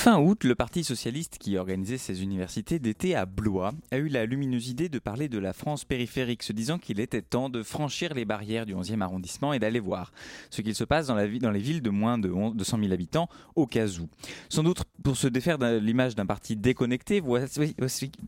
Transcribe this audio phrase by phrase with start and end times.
[0.00, 4.24] Fin août, le Parti socialiste qui organisait ses universités d'été à Blois a eu la
[4.24, 8.14] lumineuse idée de parler de la France périphérique, se disant qu'il était temps de franchir
[8.14, 10.14] les barrières du 11e arrondissement et d'aller voir
[10.48, 12.32] ce qu'il se passe dans, les villes de moins de
[12.64, 14.08] 100 000 habitants au cas où.
[14.48, 17.74] Sans doute pour se défaire de l'image d'un parti déconnecté, voici,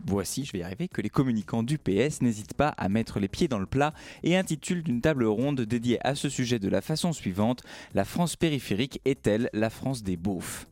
[0.05, 3.29] voici, je vais y arriver, que les communicants du PS n'hésitent pas à mettre les
[3.29, 3.95] pieds dans le plat
[4.25, 7.63] et intitulent d'une table ronde dédiée à ce sujet de la façon suivante
[7.95, 10.67] La France périphérique est-elle la France des beaufs?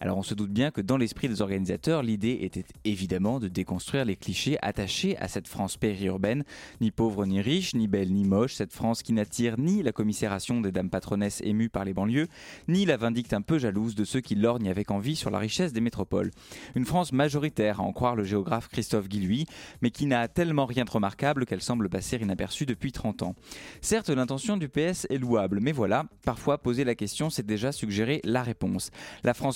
[0.00, 4.04] Alors on se doute bien que dans l'esprit des organisateurs, l'idée était évidemment de déconstruire
[4.04, 6.44] les clichés attachés à cette France périurbaine,
[6.80, 10.60] ni pauvre ni riche, ni belle ni moche, cette France qui n'attire ni la commisération
[10.60, 12.28] des dames patronesses émues par les banlieues,
[12.68, 15.72] ni la vindicte un peu jalouse de ceux qui lorgnent avec envie sur la richesse
[15.72, 16.30] des métropoles.
[16.74, 19.46] Une France majoritaire, à en croire le géographe Christophe Guilluy,
[19.82, 23.34] mais qui n'a tellement rien de remarquable qu'elle semble passer inaperçue depuis 30 ans.
[23.80, 28.20] Certes, l'intention du PS est louable, mais voilà, parfois poser la question, c'est déjà suggérer
[28.24, 28.90] la réponse.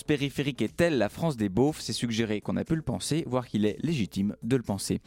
[0.04, 3.64] Périphérique est-elle la France des beaufs C'est suggéré qu'on a pu le penser, voire qu'il
[3.66, 5.00] est légitime de le penser.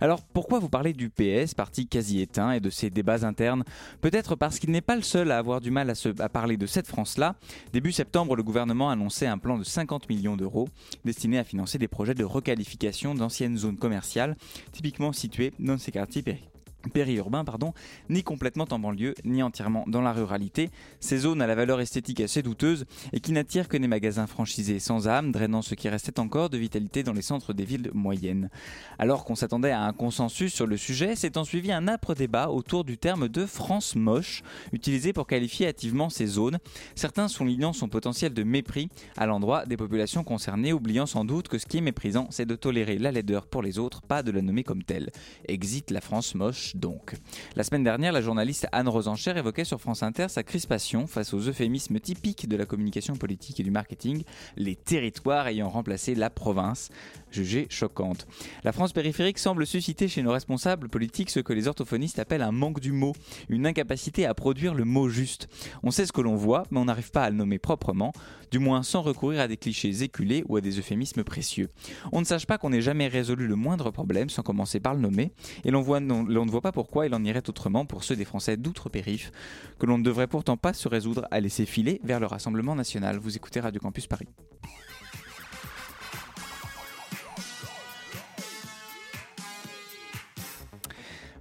[0.00, 3.64] Alors pourquoi vous parlez du PS, parti quasi éteint, et de ses débats internes?
[4.00, 6.86] Peut-être parce qu'il n'est pas le seul à avoir du mal à parler de cette
[6.86, 7.36] France-là.
[7.72, 10.68] Début septembre, le gouvernement annonçait un plan de 50 millions d'euros
[11.04, 14.36] destiné à financer des projets de requalification d'anciennes zones commerciales,
[14.72, 16.59] typiquement situées dans ces quartiers périphériques
[16.92, 17.74] périurbain, pardon,
[18.08, 20.70] ni complètement en banlieue, ni entièrement dans la ruralité.
[21.00, 24.78] Ces zones à la valeur esthétique assez douteuse et qui n'attirent que des magasins franchisés
[24.78, 28.50] sans âme, drainant ce qui restait encore de vitalité dans les centres des villes moyennes.
[28.98, 32.84] Alors qu'on s'attendait à un consensus sur le sujet, s'est suivi un âpre débat autour
[32.84, 34.42] du terme de France moche,
[34.72, 36.58] utilisé pour qualifier hâtivement ces zones.
[36.94, 41.58] Certains soulignant son potentiel de mépris à l'endroit des populations concernées, oubliant sans doute que
[41.58, 44.42] ce qui est méprisant, c'est de tolérer la laideur pour les autres, pas de la
[44.42, 45.10] nommer comme telle.
[45.48, 47.16] Exit la France moche donc.
[47.56, 51.40] La semaine dernière, la journaliste Anne Rosencher évoquait sur France Inter sa crispation face aux
[51.40, 54.24] euphémismes typiques de la communication politique et du marketing,
[54.56, 56.90] les territoires ayant remplacé la province,
[57.30, 58.26] jugée choquante.
[58.64, 62.52] La France périphérique semble susciter chez nos responsables politiques ce que les orthophonistes appellent un
[62.52, 63.12] manque du mot,
[63.48, 65.48] une incapacité à produire le mot juste.
[65.82, 68.12] On sait ce que l'on voit, mais on n'arrive pas à le nommer proprement,
[68.50, 71.68] du moins sans recourir à des clichés éculés ou à des euphémismes précieux.
[72.12, 75.00] On ne sache pas qu'on n'ait jamais résolu le moindre problème sans commencer par le
[75.00, 75.32] nommer,
[75.64, 79.32] et l'on ne voit pas pourquoi il en irait autrement pour ceux des Français d'outre-périph,
[79.78, 83.18] que l'on ne devrait pourtant pas se résoudre à laisser filer vers le Rassemblement national.
[83.18, 84.28] Vous écoutez Radio Campus Paris.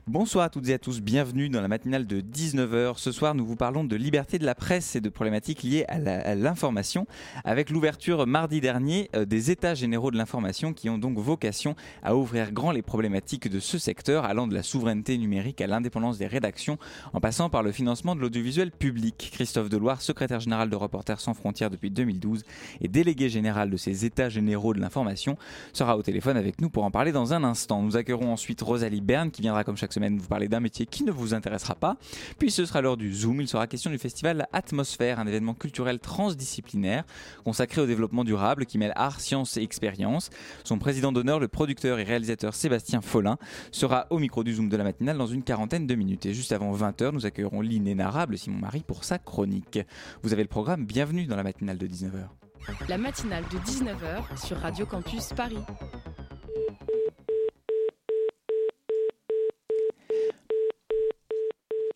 [0.09, 2.97] Bonsoir à toutes et à tous, bienvenue dans la matinale de 19h.
[2.97, 6.33] Ce soir, nous vous parlons de liberté de la presse et de problématiques liées à
[6.33, 7.05] l'information,
[7.43, 12.15] avec l'ouverture mardi dernier euh, des États généraux de l'information qui ont donc vocation à
[12.15, 16.25] ouvrir grand les problématiques de ce secteur, allant de la souveraineté numérique à l'indépendance des
[16.25, 16.79] rédactions,
[17.13, 19.29] en passant par le financement de l'audiovisuel public.
[19.31, 22.45] Christophe Deloire, secrétaire général de Reporters sans frontières depuis 2012
[22.81, 25.37] et délégué général de ces États généraux de l'information,
[25.71, 27.83] sera au téléphone avec nous pour en parler dans un instant.
[27.83, 31.03] Nous accueillerons ensuite Rosalie Berne qui viendra comme chaque semaine vous parler d'un métier qui
[31.03, 31.97] ne vous intéressera pas.
[32.37, 33.41] Puis ce sera l'heure du Zoom.
[33.41, 37.03] Il sera question du festival Atmosphère, un événement culturel transdisciplinaire
[37.43, 40.29] consacré au développement durable qui mêle art, science et expérience.
[40.63, 43.38] Son président d'honneur, le producteur et réalisateur Sébastien Follin,
[43.71, 46.25] sera au micro du Zoom de la matinale dans une quarantaine de minutes.
[46.25, 49.79] Et juste avant 20h, nous accueillerons l'inénarrable Simon Marie pour sa chronique.
[50.23, 52.27] Vous avez le programme, bienvenue dans la matinale de 19h.
[52.88, 55.57] La matinale de 19h sur Radio Campus Paris.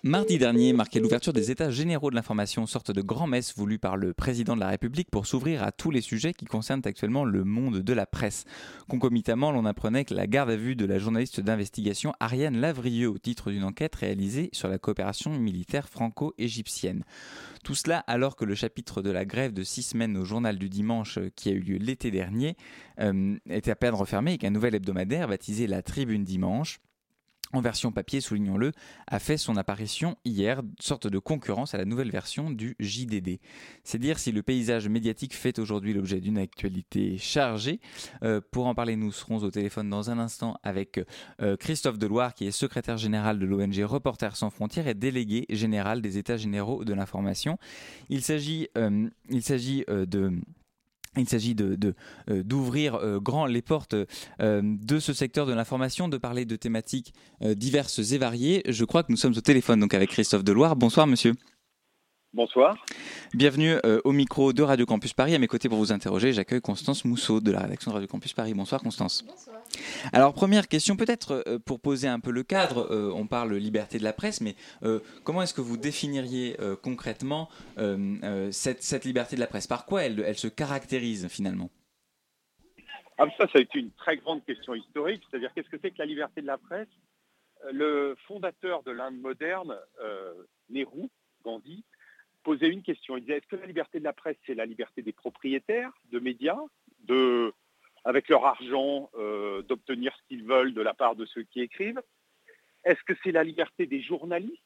[0.06, 4.14] Mardi dernier marquait l'ouverture des États généraux de l'information, sorte de grand-messe voulue par le
[4.14, 7.80] président de la République pour s'ouvrir à tous les sujets qui concernent actuellement le monde
[7.80, 8.44] de la presse.
[8.90, 13.18] Concomitamment, l'on apprenait que la garde à vue de la journaliste d'investigation Ariane Lavrieux au
[13.18, 17.06] titre d'une enquête réalisée sur la coopération militaire franco-égyptienne.
[17.64, 20.68] Tout cela alors que le chapitre de la grève de six semaines au journal du
[20.68, 22.58] dimanche qui a eu lieu l'été dernier
[23.00, 26.82] euh, était à peine refermé et qu'un nouvel hebdomadaire baptisé La Tribune Dimanche
[27.54, 28.72] en version papier, soulignons-le,
[29.08, 33.40] a fait son apparition hier, sorte de concurrence à la nouvelle version du JDD.
[33.84, 37.80] C'est dire si le paysage médiatique fait aujourd'hui l'objet d'une actualité chargée.
[38.24, 41.00] Euh, pour en parler, nous serons au téléphone dans un instant avec
[41.42, 46.02] euh, Christophe Deloire, qui est secrétaire général de l'ONG Reporters sans frontières et délégué général
[46.02, 47.58] des États généraux de l'information.
[48.10, 50.34] Il s'agit, euh, il s'agit de
[51.22, 51.78] il s'agit de,
[52.30, 56.56] euh, d'ouvrir euh, grand les portes euh, de ce secteur de l'information, de parler de
[56.56, 58.64] thématiques diverses et variées.
[58.68, 60.76] Je crois que nous sommes au téléphone donc avec Christophe Deloire.
[60.76, 61.34] Bonsoir monsieur.
[62.36, 62.84] Bonsoir.
[63.36, 65.36] Bienvenue euh, au micro de Radio Campus Paris.
[65.36, 68.34] À mes côtés pour vous interroger, j'accueille Constance Mousseau de la rédaction de Radio Campus
[68.34, 68.56] Paris.
[68.56, 69.24] Bonsoir Constance.
[69.24, 69.62] Bonsoir.
[70.14, 74.00] Alors première question peut-être euh, pour poser un peu le cadre, euh, on parle liberté
[74.00, 74.56] de la presse, mais
[75.24, 77.50] comment est-ce que vous définiriez concrètement
[78.52, 79.68] cette, liberté de la presse?
[79.68, 81.70] Par quoi elle, se caractérise finalement?
[83.20, 86.00] Ah, Ça, ça a été une très grande question historique, c'est-à-dire qu'est-ce que c'est que
[86.00, 86.90] la liberté de la presse?
[87.72, 89.78] Le fondateur de l'Inde moderne,
[90.70, 91.10] Nehru,
[91.44, 91.84] Gandhi,
[92.44, 93.18] posait une question.
[93.18, 96.20] Il disait, est-ce que la liberté de la presse, c'est la liberté des propriétaires de
[96.20, 96.60] médias,
[97.06, 97.54] de,
[98.06, 102.02] avec leur argent, euh, d'obtenir ce qu'ils veulent de la part de ceux qui écrivent?
[102.84, 104.62] Est-ce que c'est la liberté des journalistes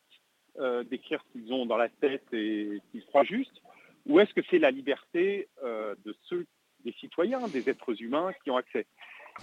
[0.57, 3.61] euh, d'écrire ce qu'ils ont dans la tête et qu'ils croient juste?
[4.07, 6.45] Ou est-ce que c'est la liberté euh, de ceux,
[6.83, 8.87] des citoyens, des êtres humains qui ont accès?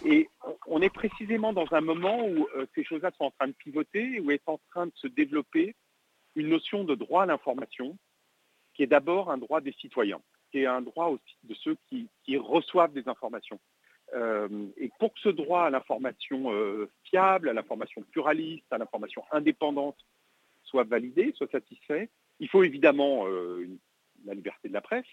[0.04, 0.28] Et
[0.66, 4.32] on est précisément dans un moment où ces choses-là sont en train de pivoter, où
[4.32, 5.76] est en train de se développer
[6.34, 7.96] une notion de droit à l'information
[8.74, 12.08] qui est d'abord un droit des citoyens, qui est un droit aussi de ceux qui,
[12.36, 13.58] reçoivent des informations.
[14.14, 19.24] Euh, et pour que ce droit à l'information euh, fiable, à l'information pluraliste, à l'information
[19.32, 19.96] indépendante
[20.62, 22.10] soit validé, soit satisfait,
[22.40, 23.66] il faut évidemment euh,
[24.24, 25.06] la liberté de la presse,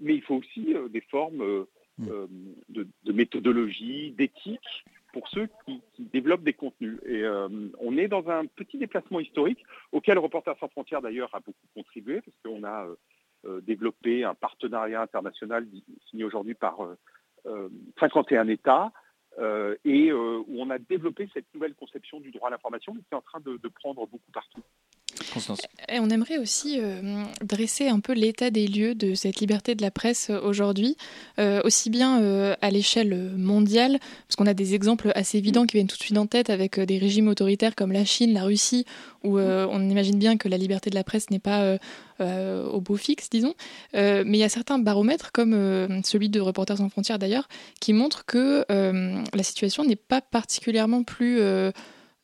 [0.00, 1.66] mais il faut aussi des formes
[1.98, 2.06] mmh.
[2.68, 4.84] de, de, méthodologie, d'éthique
[5.14, 5.80] pour ceux qui,
[6.12, 6.98] développent des contenus.
[7.06, 11.38] Et euh, on est dans un petit déplacement historique auquel Reporters sans frontières d'ailleurs a
[11.38, 12.96] beaucoup contribué parce qu'on a euh,
[13.46, 15.66] euh, développé un partenariat international
[16.10, 16.76] signé aujourd'hui par
[18.00, 18.90] 51 États
[19.84, 23.20] et où on a développé cette nouvelle conception du droit à l'information qui est en
[23.20, 24.62] train de prendre beaucoup partout.
[25.88, 29.82] Et on aimerait aussi euh, dresser un peu l'état des lieux de cette liberté de
[29.82, 30.96] la presse euh, aujourd'hui,
[31.38, 35.86] euh, aussi bien à l'échelle mondiale, parce qu'on a des exemples assez évidents qui viennent
[35.86, 38.84] tout de suite en tête avec des régimes autoritaires comme la Chine, la Russie,
[39.22, 41.78] où on imagine bien que la liberté de la presse n'est pas
[42.20, 43.54] au beau fixe, disons.
[43.92, 47.48] mais il y a certains baromètres, comme celui de Reporters sans frontières d'ailleurs,
[47.80, 51.40] qui montrent que la situation n'est pas particulièrement plus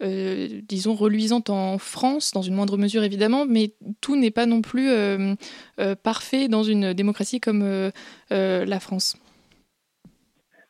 [0.02, 4.62] euh, disons, reluisante en France, dans une moindre mesure évidemment, mais tout n'est pas non
[4.62, 5.34] plus euh,
[5.78, 7.90] euh, parfait dans une démocratie comme
[8.30, 9.16] la France.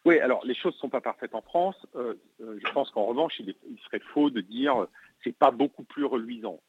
[0.04, 1.76] Oui, alors les choses ne sont pas parfaites en France.
[1.94, 3.54] je pense qu'en revanche, il,
[3.84, 4.86] serait faux de dire
[5.22, 6.60] c'est pas beaucoup plus reluisant.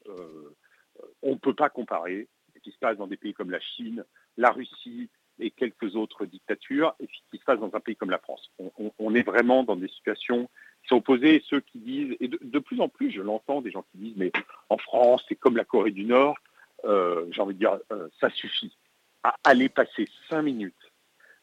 [1.22, 4.04] on ne peut pas comparer ce qui se passe dans des pays comme la Chine,
[4.36, 5.08] la Russie
[5.38, 8.50] et quelques autres dictatures et ce qui se passe dans un pays comme la France.
[8.98, 10.48] on est vraiment dans des situations
[10.82, 13.84] qui sont opposés, ceux qui disent, et de, plus en plus, je l'entends, des gens
[13.92, 14.32] qui disent, mais
[14.68, 16.36] en France, c'est comme la Corée du Nord,
[16.84, 18.76] euh, j'ai envie de dire, euh, ça suffit.
[19.22, 20.92] À aller passer cinq minutes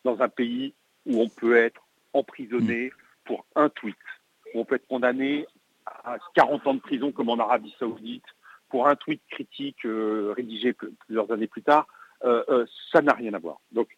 [0.03, 0.74] dans un pays
[1.06, 1.81] où on peut être
[2.13, 2.91] emprisonné mm.
[3.24, 3.95] pour un tweet,
[4.53, 5.47] où on peut être condamné
[5.86, 8.25] à 40 ans de prison comme en Arabie Saoudite
[8.68, 11.88] pour un tweet critique euh, rédigé plusieurs années plus tard,
[12.21, 13.60] ça n'a rien à voir.
[13.71, 13.89] Donc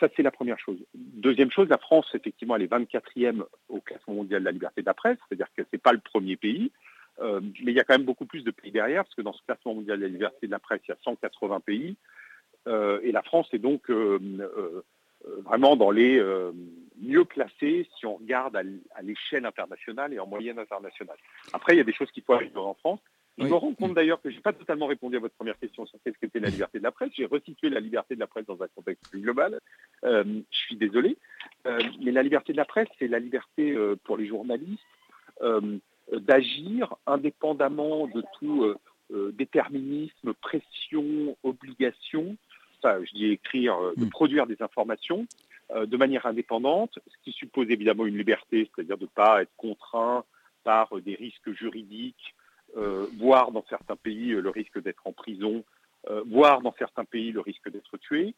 [0.00, 0.78] ça, c'est la première chose.
[0.94, 4.86] Deuxième chose, la France, effectivement, elle est 24e au classement mondial de la liberté de
[4.86, 6.72] la presse, c'est-à-dire que ce n'est pas le premier pays,
[7.20, 9.32] euh, mais il y a quand même beaucoup plus de pays derrière, parce que dans
[9.32, 11.96] ce classement mondial de la liberté de la presse, il y a 180 pays,
[12.66, 14.18] euh, et la France est donc euh,
[15.44, 16.20] vraiment dans les
[17.00, 21.16] mieux classés si on regarde à l'échelle internationale et en moyenne internationale.
[21.52, 23.00] Après, il y a des choses qu'il faut arriver en France,
[23.38, 25.84] je me rends compte d'ailleurs que je n'ai pas totalement répondu à votre première question
[25.84, 27.10] sur ce qu'était la liberté de la presse.
[27.14, 29.60] J'ai resitué la liberté de la presse dans un contexte plus global.
[30.04, 31.18] Euh, je suis désolé.
[31.66, 34.82] Euh, mais la liberté de la presse, c'est la liberté euh, pour les journalistes
[36.10, 38.74] d'agir indépendamment de tout
[39.10, 42.38] déterminisme, pression, obligation.
[42.78, 44.08] Enfin, je dis écrire, de mm.
[44.08, 45.26] produire des informations
[45.74, 50.24] de manière indépendante, ce qui suppose évidemment une liberté, c'est-à-dire de ne pas être contraint
[50.64, 52.34] par des risques juridiques
[53.18, 55.64] voire dans certains pays euh, le risque d'être en prison,
[56.10, 58.34] euh, voire dans certains pays le risque d'être tué,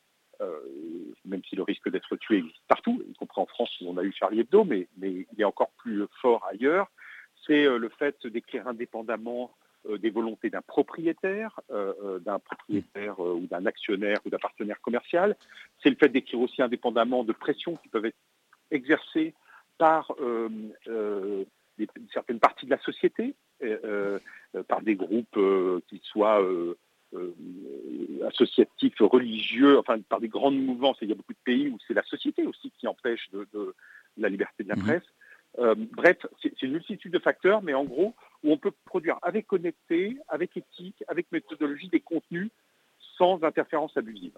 [1.25, 4.05] même si le risque d'être tué existe partout, y compris en France où on a
[4.05, 6.89] eu Charlie Hebdo, mais, mais il est encore plus fort ailleurs,
[7.45, 9.51] c'est le fait d'écrire indépendamment
[9.99, 11.61] des volontés d'un propriétaire,
[12.21, 15.35] d'un propriétaire ou d'un actionnaire ou d'un partenaire commercial.
[15.83, 18.17] C'est le fait d'écrire aussi indépendamment de pressions qui peuvent être
[18.71, 19.35] exercées
[19.77, 20.15] par
[22.13, 23.48] certaines parties de la société, euh, euh,
[24.69, 26.47] par des groupes euh, qui soient
[28.27, 30.99] associatifs, religieux, enfin par des grandes mouvances.
[31.01, 33.75] il y a beaucoup de pays où c'est la société aussi qui empêche de,
[34.17, 34.83] la liberté de la mhm.
[34.83, 35.87] presse.
[35.93, 40.19] bref, c'est une multitude de facteurs, mais en gros, où on peut produire avec honnêteté,
[40.29, 42.51] avec éthique, avec méthodologie des contenus
[43.17, 44.37] sans interférence abusive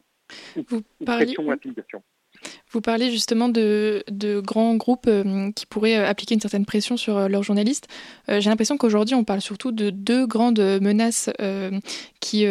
[0.56, 0.62] ou,
[1.04, 2.02] pression ou intimidation.
[2.72, 4.04] Vous parlez justement de,
[4.44, 7.88] grands groupes euh, qui pourraient euh, appliquer une certaine pression sur euh, leurs journalistes.
[8.28, 11.30] J'ai l'impression qu'aujourd'hui, on parle surtout de deux grandes menaces
[12.20, 12.46] qui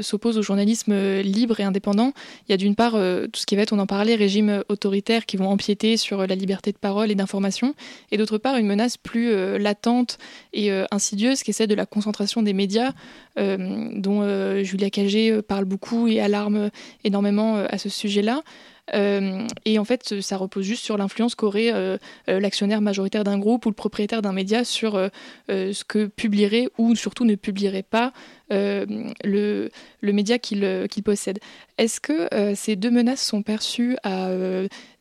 [0.00, 2.12] s'opposent au journalisme libre et indépendant.
[2.46, 5.26] Il y a d'une part tout ce qui va être, on en parlait, régimes autoritaires
[5.26, 7.74] qui vont empiéter sur la liberté de parole et d'information,
[8.12, 10.18] et d'autre part une menace plus latente
[10.52, 12.92] et insidieuse qui est celle de la concentration des médias,
[13.36, 16.70] dont Julia Cagé parle beaucoup et alarme
[17.02, 18.44] énormément à ce sujet-là.
[18.92, 21.96] Euh, et en fait, ça repose juste sur l'influence qu'aurait euh,
[22.28, 25.10] euh, l'actionnaire majoritaire d'un groupe ou le propriétaire d'un média sur
[25.48, 28.12] ce que publierait ou surtout ne publierait pas
[28.50, 29.70] le,
[30.02, 31.38] média qu'il possède.
[31.78, 34.30] Est-ce que ces deux menaces sont perçues à,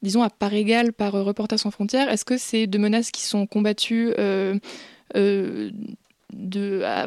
[0.01, 2.09] disons, à part égale par Reporters sans frontières?
[2.09, 4.53] Est-ce que ces deux menaces qui sont combattues à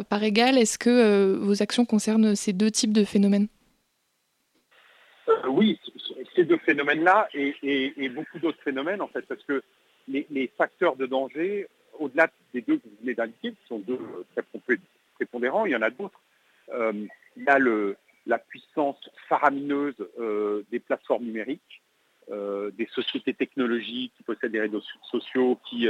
[0.05, 3.49] part égale, est-ce que vos actions concernent ces deux types de phénomènes?
[5.49, 5.79] Oui,
[6.35, 9.63] ces deux phénomènes-là et, beaucoup d'autres phénomènes, en fait, parce que
[10.09, 11.67] les, facteurs de danger,
[11.99, 13.99] au-delà des deux que vous venez d'indiquer, qui sont deux
[14.33, 14.45] très
[15.15, 16.21] prépondérants, il y en a d'autres.
[16.73, 16.93] Euh,
[17.37, 17.59] il y a
[18.27, 21.83] la puissance faramineuse euh, des plateformes numériques,
[22.31, 25.87] euh, des sociétés technologiques qui possèdent des réseaux sociaux qui,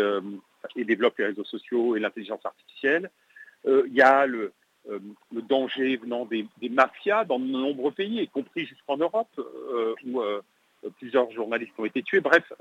[0.76, 3.11] et développent les réseaux sociaux et l'intelligence artificielle.
[3.64, 4.52] il y a le,
[4.88, 5.00] euh,
[5.35, 10.21] le danger venant des, mafias dans de nombreux pays, y compris jusqu'en Europe, euh, où
[10.21, 10.40] euh,
[10.99, 12.21] plusieurs journalistes ont été tués.
[12.21, 12.52] Bref,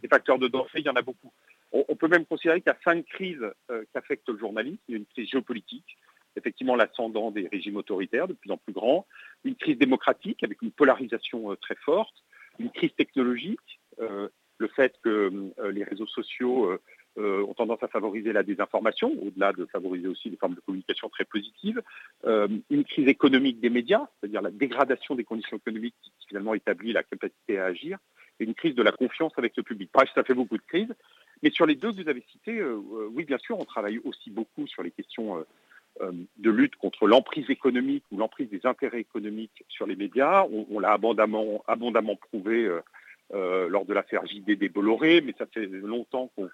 [0.00, 1.32] des facteurs de danger, il y en a beaucoup.
[1.72, 4.78] On, peut même considérer qu'il y a cinq crises qui affectent le journalisme.
[4.88, 5.98] Il y a une crise géopolitique,
[6.36, 9.04] effectivement l'ascendant des régimes autoritaires de plus en plus grands,
[9.44, 12.14] une crise démocratique avec une polarisation très forte,
[12.58, 16.78] une crise technologique, le fait que les réseaux sociaux
[17.18, 21.08] euh, ont tendance à favoriser la désinformation, au-delà de favoriser aussi des formes de communication
[21.08, 21.80] très positives,
[22.26, 26.92] euh, une crise économique des médias, c'est-à-dire la dégradation des conditions économiques qui finalement établit
[26.92, 27.96] la capacité à agir,
[28.38, 29.88] et une crise de la confiance avec le public.
[29.94, 30.94] Bref, ça fait beaucoup de crises.
[31.42, 32.78] Mais sur les deux que vous avez cités, euh,
[33.10, 35.42] oui, bien sûr, on travaille aussi beaucoup sur les questions
[36.02, 40.44] de lutte contre l'emprise économique ou l'emprise des intérêts économiques sur les médias.
[40.70, 42.70] On, l'a abondamment, prouvé
[43.32, 46.50] lors de l'affaire JDD Bolloré, mais ça fait longtemps qu'on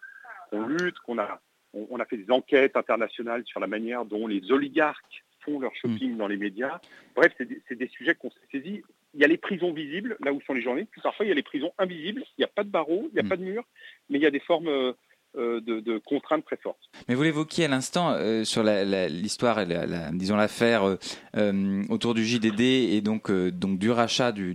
[0.52, 1.40] on lutte, qu'on a,
[1.74, 6.14] on, a fait des enquêtes internationales sur la manière dont les oligarques font leur shopping
[6.14, 6.16] mm.
[6.16, 6.80] dans les médias.
[7.16, 8.82] Bref, c'est des, sujets qu'on s'est saisis.
[9.14, 11.32] Il y a les prisons visibles, là où sont les journalistes, puis parfois il y
[11.32, 13.28] a les prisons invisibles, il n'y a pas de barreaux, il n'y a mm.
[13.28, 13.64] pas de murs,
[14.08, 14.94] mais il y a des formes
[15.38, 16.90] euh, de, contraintes très fortes.
[17.08, 20.98] Mais vous l'évoquiez à l'instant euh, sur l'histoire, la, disons l'affaire
[21.38, 24.54] euh, autour du JDD et donc, du rachat du,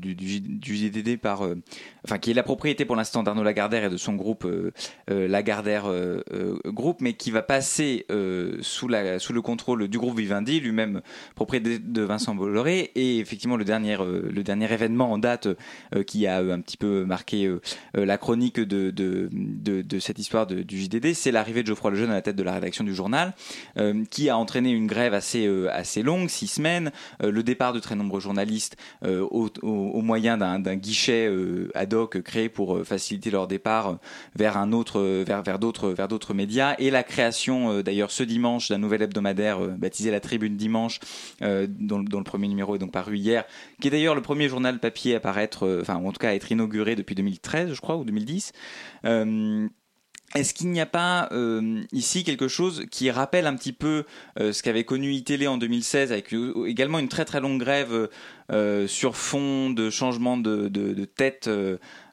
[0.62, 1.42] JDD par,
[2.06, 4.48] enfin qui est la propriété pour l'instant d'Arnaud Lagardère et de son groupe
[5.08, 5.92] Lagardère
[6.66, 8.06] Group, mais qui va passer
[8.62, 11.02] sous, le contrôle du groupe Vivendi, lui-même
[11.34, 12.92] propriété de Vincent Bolloré.
[12.94, 13.98] Et effectivement, le dernier,
[14.72, 15.48] événement en date
[16.06, 17.52] qui a un petit peu marqué
[17.96, 22.16] la chronique de, de cette histoire de du JDD, c'est l'arrivée de Geoffroy Lejeune à
[22.16, 23.34] la tête de la rédaction du journal,
[23.78, 25.72] euh, qui a entraîné une grève assez, euh,
[26.04, 26.92] longue, six semaines,
[27.24, 31.30] euh, le départ de très nombreux journalistes au, moyen d'un guichet
[31.74, 33.98] ad hoc créé pour faciliter leur départ
[34.36, 40.58] vers d'autres, médias, et la création d'ailleurs ce dimanche d'un nouvel hebdomadaire baptisé La Tribune
[40.58, 41.00] Dimanche,
[41.42, 43.46] dont, dont, le premier numéro est donc paru hier,
[43.82, 46.52] qui est d'ailleurs le premier journal papier à paraître, enfin en tout cas à être
[46.52, 48.52] inauguré depuis 2013, je crois, ou 2010.
[50.36, 54.04] Est-ce qu'il n'y a pas euh, ici quelque chose qui rappelle un petit peu
[54.40, 58.10] euh, ce qu'avait connu iTélé en 2016 avec euh, également une très très longue grève
[58.88, 61.50] sur fond de changement de, de tête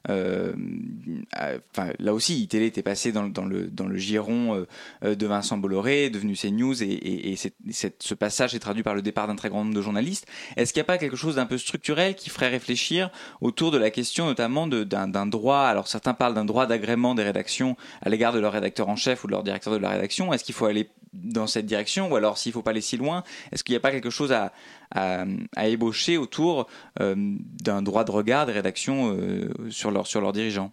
[0.07, 4.65] enfin, là aussi, ITélé était passé dans, le, giron
[5.03, 9.27] euh, de Vincent Bolloré, devenu CNews, et, et ce passage est traduit par le départ
[9.27, 10.27] d'un très grand nombre de journalistes.
[10.55, 13.09] Est-ce qu'il n'y a pas quelque chose d'un peu structurel qui ferait réfléchir
[13.41, 17.75] autour de la question notamment d'un droit, alors certains parlent d'un droit d'agrément des rédactions
[18.01, 20.33] à l'égard de leur rédacteur en chef ou de leur directeur de la rédaction.
[20.33, 20.89] Est-ce qu'il faut aller
[21.23, 23.77] dans cette direction ou alors s'il ne faut pas aller si loin, est-ce qu'il n'y
[23.77, 24.51] a pas quelque chose à,
[24.91, 25.25] à,
[25.67, 26.67] ébaucher autour
[26.99, 30.71] euh, d'un droit de regard des rédactions euh, sur, leur, sur leurs dirigeants?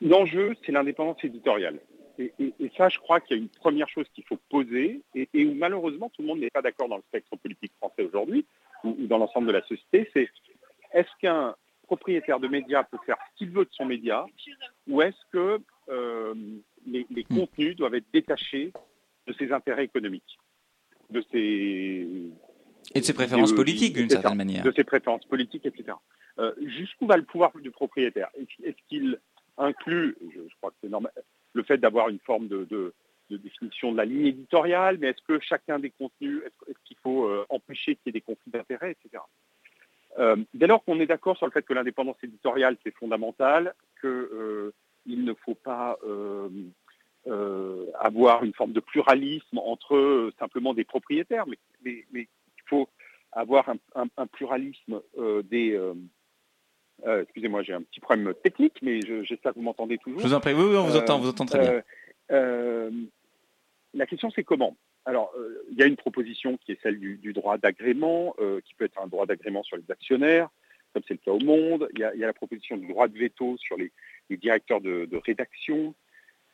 [0.00, 1.80] L'enjeu, c'est l'indépendance éditoriale.
[2.18, 2.32] Et,
[2.76, 6.10] ça, je crois qu'il y a une première chose qu'il faut poser, et, où malheureusement
[6.10, 8.44] tout le monde n'est pas d'accord dans le spectre politique français aujourd'hui,
[8.82, 10.28] ou, dans l'ensemble de la société, c'est
[10.92, 11.54] est-ce qu'un
[11.84, 14.26] propriétaire de médias peut faire ce qu'il veut de son média,
[14.88, 16.34] ou est-ce que euh,
[16.90, 17.36] les, hmm.
[17.36, 18.72] contenus doivent être détachés
[19.26, 20.38] de ses intérêts économiques
[21.10, 22.08] de ses...
[22.94, 24.62] Et de ses préférences politiques, d'une certaine manière.
[24.62, 25.96] De ses préférences politiques, etc.
[26.38, 28.30] Euh, jusqu'où va le pouvoir du propriétaire?
[28.62, 29.18] Est-ce qu'il
[29.58, 31.12] inclut, je, crois que c'est normal,
[31.52, 32.94] le fait d'avoir une forme de,
[33.28, 37.44] définition de la ligne éditoriale, mais est-ce que chacun des contenus, est-ce, qu'il faut euh,
[37.50, 39.22] empêcher qu'il y ait des conflits d'intérêts, etc.
[40.54, 43.74] dès lors qu'on est d'accord sur le fait que l'indépendance éditoriale, c'est fondamental,
[45.02, 45.98] qu'il ne faut pas
[48.00, 52.26] avoir une forme de pluralisme entre simplement des propriétaires, mais, mais, il
[52.66, 52.88] faut
[53.32, 55.00] avoir un, pluralisme
[55.44, 55.78] des...
[57.06, 60.20] excusez-moi, j'ai un petit problème technique, mais j'espère que vous m'entendez toujours.
[60.20, 61.82] Je vous en prie, oui, oui on vous entend, vous entend très
[62.28, 62.90] bien.
[63.94, 64.76] la question, c'est comment?
[65.08, 68.74] Alors, euh, il y a une proposition qui est celle du, droit d'agrément, euh, qui
[68.74, 70.50] peut être un droit d'agrément sur les actionnaires,
[70.92, 71.88] comme c'est le cas au monde.
[71.94, 73.90] Il y, a, la proposition du droit de veto sur les,
[74.36, 75.94] directeurs de, rédaction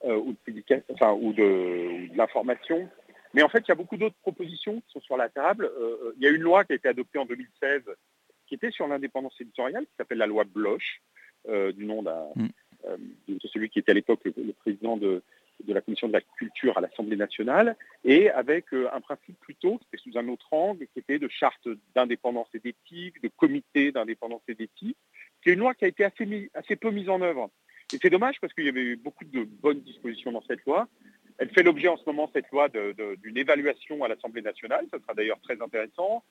[0.05, 0.83] euh, ou, de,
[1.21, 2.89] ou de, l'information.
[3.33, 5.71] Mais en fait, il y a beaucoup d'autres propositions qui sont sur la table.
[6.17, 7.83] il y a une loi qui a été adoptée en 2016
[8.47, 11.03] qui était sur l'indépendance éditoriale, qui s'appelle la loi Bloch,
[11.49, 12.49] du nom mm.
[13.29, 15.23] de celui qui était à l'époque le, président de,
[15.63, 19.79] de la commission de la culture à l'Assemblée nationale, et avec euh, un principe plutôt,
[19.83, 24.43] c'était sous un autre angle, qui était de charte d'indépendance et d'éthique, de comité d'indépendance
[24.49, 24.97] et d'éthique,
[25.43, 27.51] qui est une loi qui a été assez, assez peu mise en œuvre.
[27.93, 30.89] Et c'est dommage parce qu'il y avait eu beaucoup de bonnes dispositions dans cette loi.
[31.39, 34.87] Elle fait l'objet en ce moment, cette loi, d'une évaluation à l'Assemblée nationale.
[34.93, 36.23] Ce sera d'ailleurs très intéressant.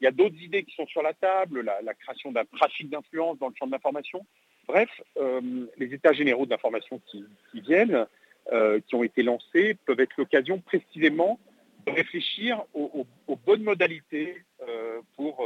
[0.00, 3.38] Il y a d'autres idées qui sont sur la table, la, création d'un trafic d'influence
[3.38, 4.24] dans le champ de l'information.
[4.66, 8.06] Bref, euh, les états généraux de l'information qui, viennent
[8.52, 11.38] euh, qui ont été lancés peuvent être l'occasion précisément
[11.86, 13.06] de réfléchir aux,
[13.44, 15.44] bonnes modalités euh, pour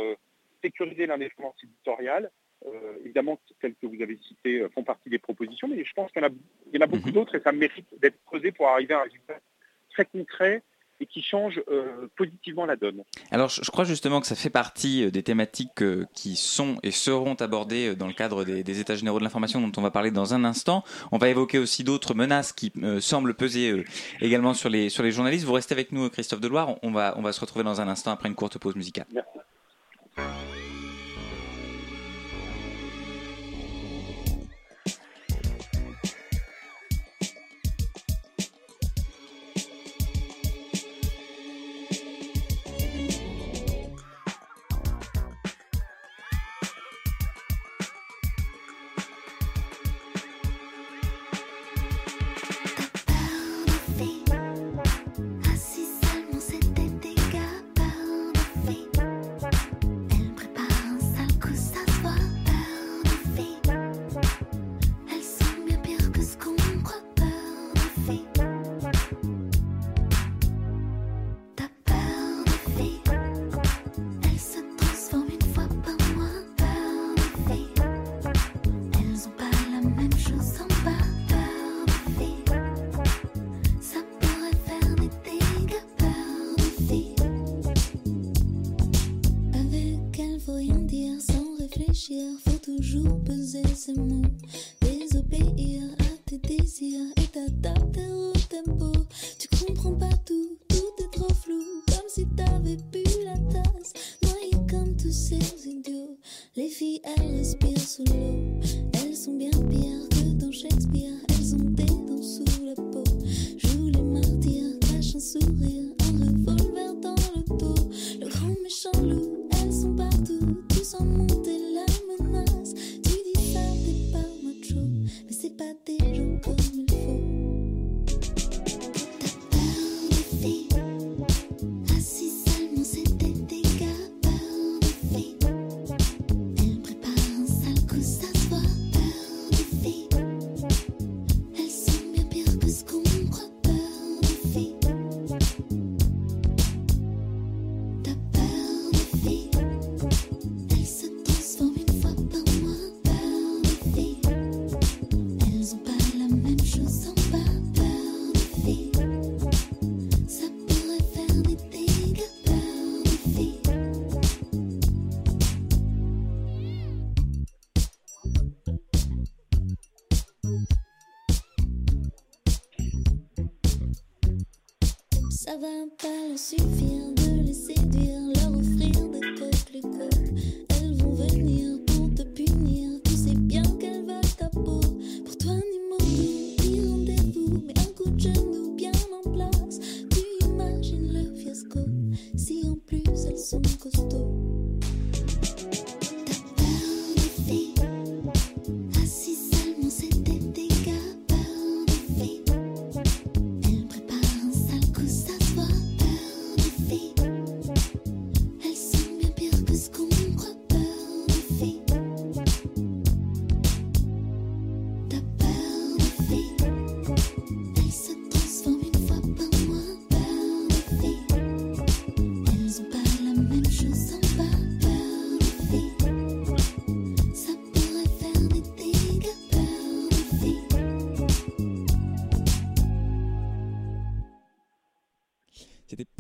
[0.62, 2.30] sécuriser l'indépendance éditoriale.
[3.04, 6.78] Évidemment, celles que vous avez citées font partie des propositions, mais je pense qu'il y
[6.78, 7.14] en a, beaucoup mhm.
[7.14, 9.38] d'autres et ça mérite d'être creusé pour arriver à un résultat
[9.90, 10.62] très concret
[11.00, 13.02] et qui change euh, positivement la donne.
[13.30, 16.90] Alors je, crois justement que ça fait partie euh, des thématiques euh, qui sont et
[16.90, 20.34] seront abordées dans le cadre des, États généraux de l'information dont on va parler dans
[20.34, 20.84] un instant.
[21.12, 23.84] On va évoquer aussi d'autres menaces qui semblent peser
[24.20, 25.44] également sur les, sur les journalistes.
[25.44, 28.10] Vous restez avec nous Christophe Deloire, on va, on va se retrouver dans un instant
[28.10, 29.06] après une courte pause musicale.
[29.12, 29.38] Merci.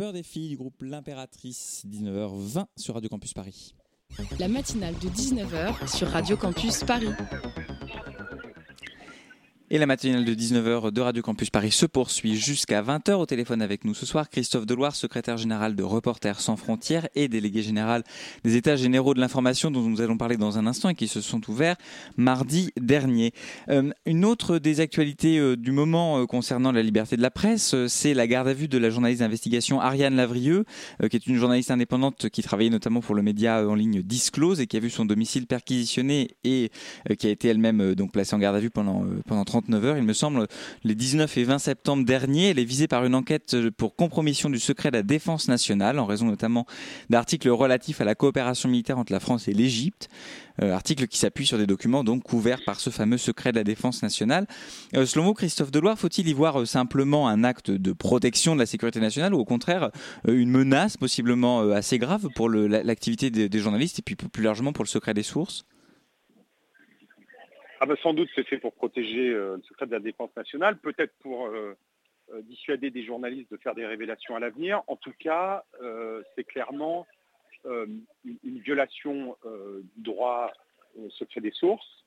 [0.06, 3.74] 19h des filles du groupe L'Impératrice, 19h20 sur Radio Campus Paris.
[4.38, 7.10] La matinale de 19h sur Radio Campus Paris.
[9.68, 13.60] Et la matinale de 19h de Radio Campus Paris se poursuit jusqu'à 20h au téléphone
[13.60, 14.30] avec nous ce soir.
[14.30, 18.04] Christophe Deloire, secrétaire général de Reporters sans frontières et délégué général
[18.44, 21.20] des États généraux de l'information dont nous allons parler dans un instant et qui se
[21.20, 21.74] sont ouverts
[22.16, 23.32] mardi dernier.
[23.68, 27.74] Euh, une autre des actualités euh, du moment euh, concernant la liberté de la presse,
[27.88, 30.64] c'est la garde à vue de la journaliste d'investigation Ariane Lavrieux,
[31.10, 34.68] qui est une journaliste indépendante qui travaillait notamment pour le média en ligne Disclose et
[34.68, 36.70] qui a vu son domicile perquisitionné et
[37.18, 40.12] qui a été elle-même placée en garde à vue pendant, pendant 39 heures, il me
[40.12, 40.46] semble,
[40.84, 42.50] les 19 et 20 septembre dernier.
[42.50, 46.04] Elle est visée par une enquête pour compromission du secret de la défense nationale, en
[46.04, 46.66] raison notamment
[47.08, 50.10] d'articles relatifs à la coopération militaire entre la France et l'Égypte.
[50.62, 53.64] Euh, articles qui s'appuient sur des documents donc couverts par ce fameux secret de la
[53.64, 54.46] défense nationale.
[54.94, 58.60] Euh, selon vous, Christophe Deloire, faut-il y voir euh, simplement un acte de protection de
[58.60, 59.90] la sécurité nationale ou au contraire
[60.28, 64.84] euh, une menace possiblement assez grave pour l'activité des journalistes et puis plus largement pour
[64.84, 65.64] le secret des sources?
[67.78, 70.78] Ah bah, sans doute c'est fait pour protéger euh, le secret de la défense nationale,
[70.78, 71.76] peut-être pour euh,
[72.32, 74.82] euh, dissuader des journalistes de faire des révélations à l'avenir.
[74.86, 75.64] En tout cas,
[76.34, 77.06] c'est clairement
[77.64, 79.36] une, violation
[79.96, 80.52] du droit
[80.96, 82.04] au secret des sources,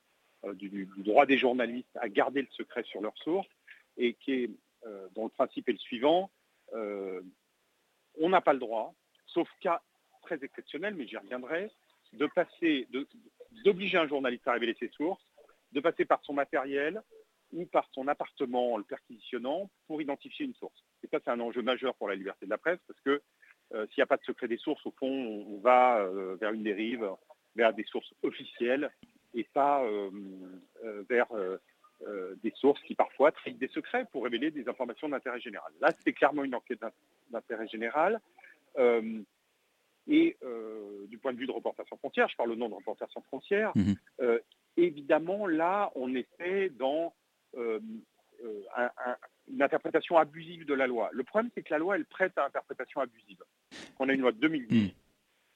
[0.54, 3.50] du, droit des journalistes à garder le secret sur leurs sources,
[3.98, 4.50] et qui est,
[5.16, 6.32] dont le principe est le suivant.
[6.74, 8.94] on n'a pas le droit,
[9.28, 9.82] sauf cas
[10.24, 11.72] très exceptionnel, mais j'y reviendrai,
[12.14, 12.88] de passer,
[13.64, 15.29] d'obliger un journaliste à révéler ses sources
[15.72, 17.02] de passer par son matériel
[17.52, 20.84] ou par son appartement en le perquisitionnant pour identifier une source.
[21.04, 23.22] Et ça, c'est un enjeu majeur pour la liberté de la presse parce que
[23.74, 26.36] euh, s'il n'y a pas de secret des sources, au fond, on, on va euh,
[26.40, 27.08] vers une dérive,
[27.56, 28.92] vers des sources officielles
[29.36, 30.10] et pas euh,
[31.10, 31.28] vers
[32.42, 35.72] des sources qui parfois trahissent des secrets pour révéler des informations d'intérêt général.
[35.82, 36.92] Là, c'est clairement une enquête d'in-
[37.30, 38.22] d'intérêt général.
[40.08, 40.38] Et
[41.08, 43.22] du point de vue de Reporters sans frontières, je parle au nom de Reporters sans
[43.22, 43.96] frontières, Mhm.
[44.84, 47.14] Évidemment, là, on était dans
[47.58, 47.80] euh,
[48.44, 49.18] euh, un- un-
[49.52, 51.10] une interprétation abusive de la loi.
[51.14, 53.44] Le problème, c'est que la loi, elle prête à interprétation abusive.
[54.00, 54.92] On a une loi de 2010 Mm.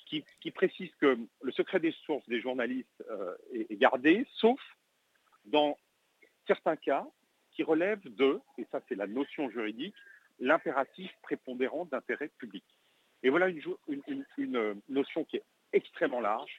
[0.08, 4.60] qui, qui précise que le secret des sources des journalistes euh, est, est gardé, sauf
[5.46, 5.78] dans
[6.48, 7.06] certains cas
[7.52, 9.96] qui relèvent de, et ça c'est la notion juridique,
[10.40, 12.64] l'impératif prépondérant d'intérêt public.
[13.22, 13.50] Et voilà
[14.38, 16.58] une notion qui est extrêmement large,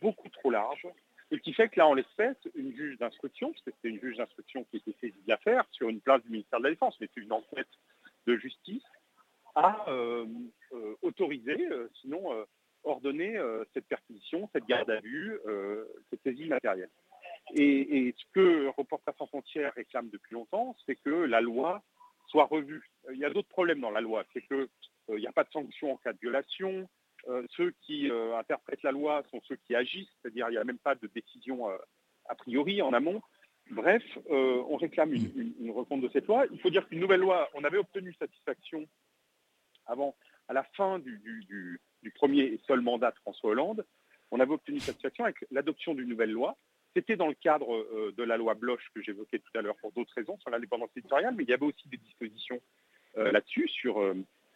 [0.00, 0.86] beaucoup trop large,
[1.30, 4.64] et qui fait que là, en l'espèce, une juge d'instruction, parce c'était une juge d'instruction
[4.64, 7.20] qui était saisie de l'affaire sur une place du ministère de la Défense, mais c'est
[7.20, 7.68] une enquête
[8.26, 8.84] de justice,
[9.54, 10.26] a euh,
[10.72, 12.46] euh, autorisé, euh, sinon
[12.82, 13.38] ordonné
[13.74, 15.38] cette perquisition, cette garde à vue,
[16.08, 16.88] cette saisie matérielle.
[17.54, 21.82] Et, ce que Reporters sans frontières réclame depuis longtemps, c'est que la loi
[22.28, 22.90] soit revue.
[23.12, 25.44] Il y a d'autres problèmes dans la loi, c'est que euh, il n'y a pas
[25.44, 26.88] de sanction en cas de violation.
[27.28, 30.64] Euh, ceux qui euh, interprètent la loi sont ceux qui agissent, c'est-à-dire il n'y a
[30.64, 31.76] même pas de décision euh,
[32.28, 33.20] a priori en amont.
[33.70, 36.44] Bref, on réclame une, une, refonte de cette loi.
[36.50, 38.84] Il faut dire qu'une nouvelle loi, on avait obtenu satisfaction
[39.86, 40.16] avant,
[40.48, 41.80] à la fin du,
[42.16, 43.86] premier et seul mandat de François Hollande,
[44.32, 46.56] on avait obtenu satisfaction avec l'adoption d'une nouvelle loi.
[46.96, 50.14] C'était dans le cadre de la loi Bloch que j'évoquais tout à l'heure pour d'autres
[50.16, 52.60] raisons, sur l'indépendance éditoriale, mais il y avait aussi des dispositions
[53.14, 54.02] là-dessus, sur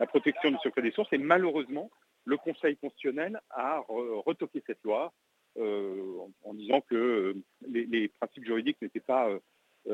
[0.00, 1.12] la protection du secret des sources.
[1.12, 1.88] Et malheureusement,
[2.24, 5.12] le Conseil constitutionnel a re- retoqué cette loi
[5.58, 7.34] euh, en, en disant que euh,
[7.68, 9.38] les, les principes juridiques n'étaient pas euh,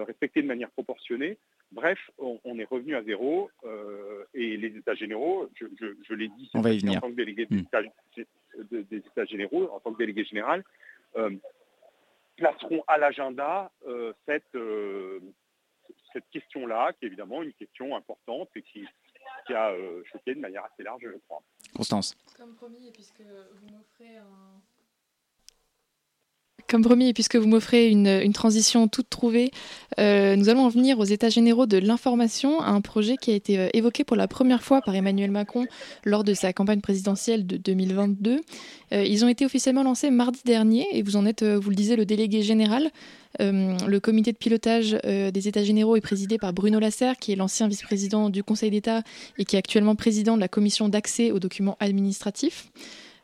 [0.05, 1.39] respectés de manière proportionnée.
[1.73, 3.49] Bref, on, on est revenu à zéro
[4.35, 6.99] et les États généraux, je, je, je l'ai dit On va y cette fois-ci venir.
[6.99, 7.59] en tant que délégué des, Mm.
[7.61, 7.83] États,
[8.73, 10.65] de- des États généraux, en tant que délégué général,
[12.37, 13.71] placeront à l'agenda
[14.27, 14.57] cette,
[16.13, 18.85] cette question-là, qui est évidemment une question importante et qui,
[19.47, 19.73] qui a
[20.11, 21.43] choqué de manière assez large, je crois.
[21.75, 22.15] Constance.
[22.37, 24.61] Comme promis, et puisque vous m'offrez un...
[26.69, 29.51] Comme promis, puisque vous m'offrez une, transition toute trouvée,
[29.99, 33.59] euh, nous allons en venir aux États généraux de l'information, un projet qui a été
[33.59, 35.67] euh, évoqué pour la première fois par Emmanuel Macron
[36.05, 38.41] lors de sa campagne présidentielle de 2022.
[38.93, 41.97] Euh, ils ont été officiellement lancés mardi dernier, et vous en êtes, vous le disiez,
[41.97, 42.91] le délégué général.
[43.39, 47.69] Le comité de pilotage des États généraux est présidé par Bruno Lasserre, qui est l'ancien
[47.69, 49.03] vice-président du Conseil d'État
[49.39, 52.67] et qui est actuellement président de la commission d'accès aux documents administratifs.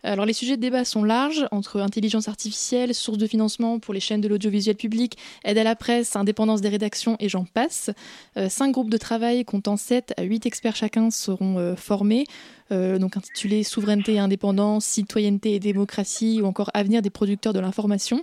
[0.06, 3.98] Alors les sujets de débat sont larges, entre intelligence artificielle, sources de financement pour les
[3.98, 7.90] chaînes de l'audiovisuel public, aide à la presse, indépendance des rédactions et j'en passe.
[8.36, 12.24] Euh, cinq groupes de travail comptant 7 à 8 experts chacun seront euh, formés,
[12.70, 17.58] euh, donc intitulés Souveraineté et indépendance, Citoyenneté et démocratie ou encore Avenir des producteurs de
[17.58, 18.22] l'information.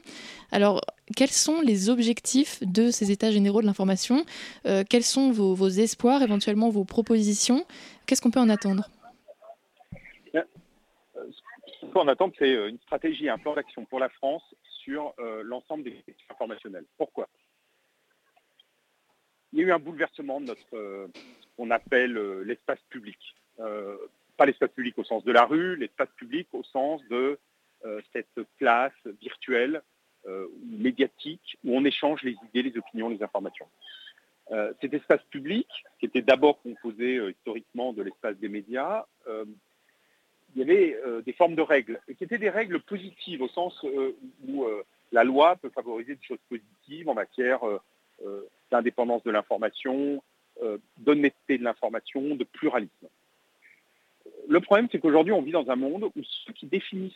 [0.54, 0.80] Alors
[1.18, 4.26] quels sont les objectifs de ces états généraux de l'information?
[4.64, 7.66] Quels sont vos espoirs, éventuellement vos propositions?
[8.06, 8.90] Qu'est-ce qu'on peut en attendre?
[11.94, 14.42] Ce qu'on attend, c'est une stratégie, un plan d'action pour la France
[14.84, 16.86] sur euh, l'ensemble des questions informationnelles.
[16.98, 17.30] Pourquoi?
[19.52, 21.08] Il y a eu un bouleversement de notre, euh,
[21.56, 23.20] qu'on appelle euh, l'espace public.
[23.60, 23.96] Euh,
[24.38, 27.38] pas l'espace public au sens de la rue, l'espace public au sens de
[27.86, 29.84] euh, cette place virtuelle
[30.26, 33.68] euh, médiatique où on échange les idées, les opinions, les informations.
[34.50, 35.68] Euh, cet espace public,
[36.00, 39.46] qui était d'abord composé euh, historiquement de l'espace des médias, euh,
[40.56, 43.74] il y avait euh, des formes de règles, qui étaient des règles positives au sens
[43.86, 44.16] euh,
[44.48, 47.62] où euh, la loi peut favoriser des choses positives en matière
[48.72, 50.24] d'indépendance de l'information,
[50.98, 53.10] d'honnêteté de l'information, de pluralisme.
[54.48, 57.14] Le problème, c'est qu'aujourd'hui, on vit dans un monde où ceux qui définissent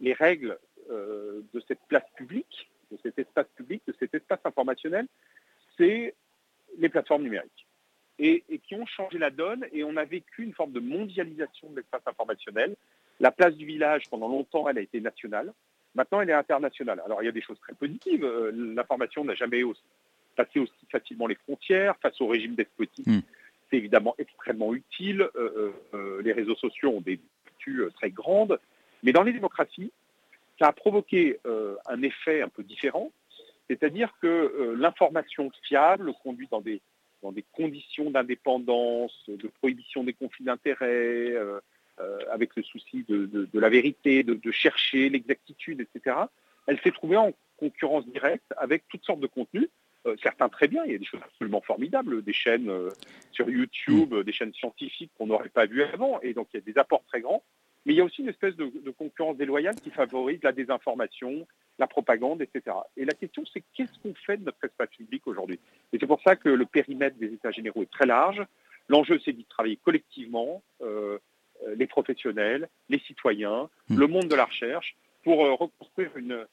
[0.00, 0.58] les règles
[0.90, 5.06] de cette place publique, de cet espace public, de cet espace informationnel,
[5.76, 6.14] c'est
[6.78, 7.67] les plateformes numériques.
[8.18, 11.70] Et, et, qui ont changé la donne, et on a vécu une forme de mondialisation
[11.70, 12.74] de l'espace informationnel.
[13.20, 15.52] La place du village, pendant longtemps, elle a été nationale.
[15.94, 17.00] Maintenant, elle est internationale.
[17.04, 18.24] Alors, il y a des choses très positives.
[18.24, 19.82] Euh, L'information n'a jamais aussi,
[20.38, 23.06] passé aussi facilement les frontières face au régime despotique.
[23.06, 23.20] Mmh.
[23.68, 25.28] C'est évidemment extrêmement utile.
[25.36, 28.58] Euh, euh, les réseaux sociaux ont des vertus très grandes.
[29.02, 29.92] Mais dans les démocraties,
[30.58, 33.10] ça a provoqué euh, un effet un peu différent.
[33.68, 36.80] C'est-à-dire que l'information fiable conduit dans des
[37.22, 41.60] dans des conditions d'indépendance, de prohibition des conflits d'intérêts, euh,
[42.00, 46.16] euh, avec le souci de, de, de la vérité, de, de chercher l'exactitude, etc.,
[46.66, 49.68] elle s'est trouvée en concurrence directe avec toutes sortes de contenus,
[50.06, 52.70] euh, certains très bien, il y a des choses absolument formidables, des chaînes
[53.32, 56.72] sur YouTube, des chaînes scientifiques qu'on n'aurait pas vues avant, et donc il y a
[56.72, 57.42] des apports très grands,
[57.88, 61.46] mais il y a aussi une espèce de, de concurrence déloyale qui favorise la désinformation,
[61.78, 62.76] la propagande, etc.
[62.98, 65.58] Et la question, c'est qu'est-ce qu'on fait de notre espace public aujourd'hui?
[65.94, 68.42] Et c'est pour ça que le périmètre des États généraux est très large.
[68.90, 71.16] L'enjeu, c'est d'y travailler collectivement, euh,
[71.76, 73.98] les professionnels, les citoyens, mmh.
[73.98, 76.44] le monde de la recherche, pour euh, reconstruire une,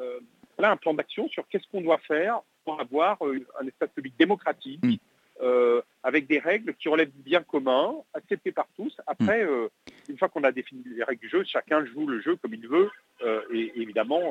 [0.00, 0.20] euh,
[0.60, 4.80] là, un plan d'action sur qu'est-ce qu'on doit faire pour avoir un espace public démocratique,
[4.84, 4.94] mmh.
[6.04, 8.96] Avec des règles qui relèvent du bien commun, acceptées par tous.
[9.06, 9.68] Après, mmh.
[10.10, 12.68] une fois qu'on a défini les règles du jeu, chacun joue le jeu comme il
[12.68, 12.90] veut,
[13.52, 14.22] et évidemment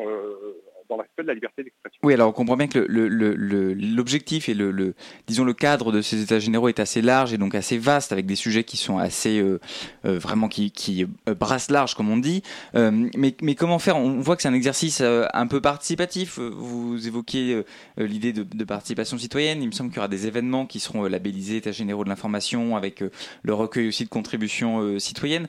[0.89, 1.99] dans l'aspect de la liberté d'expression.
[2.03, 4.95] Oui, alors on comprend bien que l'objectif et le, le,
[5.27, 8.25] disons le cadre de ces états généraux est assez large et donc assez vaste avec
[8.25, 9.59] des sujets qui sont assez euh,
[10.05, 12.43] euh, vraiment qui, qui euh, brassent large comme on dit.
[12.75, 13.97] Euh, mais, mais comment faire?
[13.97, 16.39] On voit que c'est un exercice euh, un peu participatif.
[16.39, 17.63] Vous évoquiez euh,
[17.97, 19.61] l'idée de, de, participation citoyenne.
[19.61, 23.03] Il me semble qu'il y aura des événements qui seront labellisés généraux de l'information avec
[23.43, 25.47] le recueil aussi de contributions citoyennes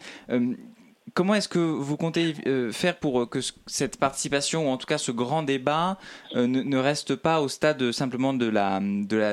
[1.13, 4.99] comment est-ce que vous comptez euh, faire pour que cette participation, ou en tout cas
[4.99, 5.99] ce grand débat,
[6.35, 8.81] euh, ne, reste pas au stade simplement de la,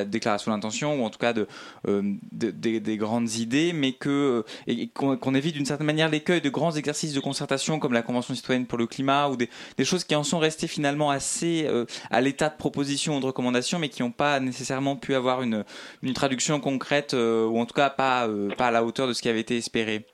[0.05, 1.47] déclaration d'intention, ou en tout cas de,
[1.87, 4.43] euh, de, de, des grandes idées, mais que
[4.93, 8.35] qu'on qu évite d'une certaine manière l'écueil de grands exercices de concertation comme la Convention
[8.35, 9.49] citoyenne pour le climat, ou des,
[9.83, 11.67] choses qui en sont restées finalement assez
[12.09, 15.63] à l'état de proposition ou de recommandation, mais qui n'ont pas nécessairement pu avoir une,
[16.13, 18.27] traduction concrète, ou en tout cas pas
[18.59, 20.05] à la hauteur de ce qui avait été espéré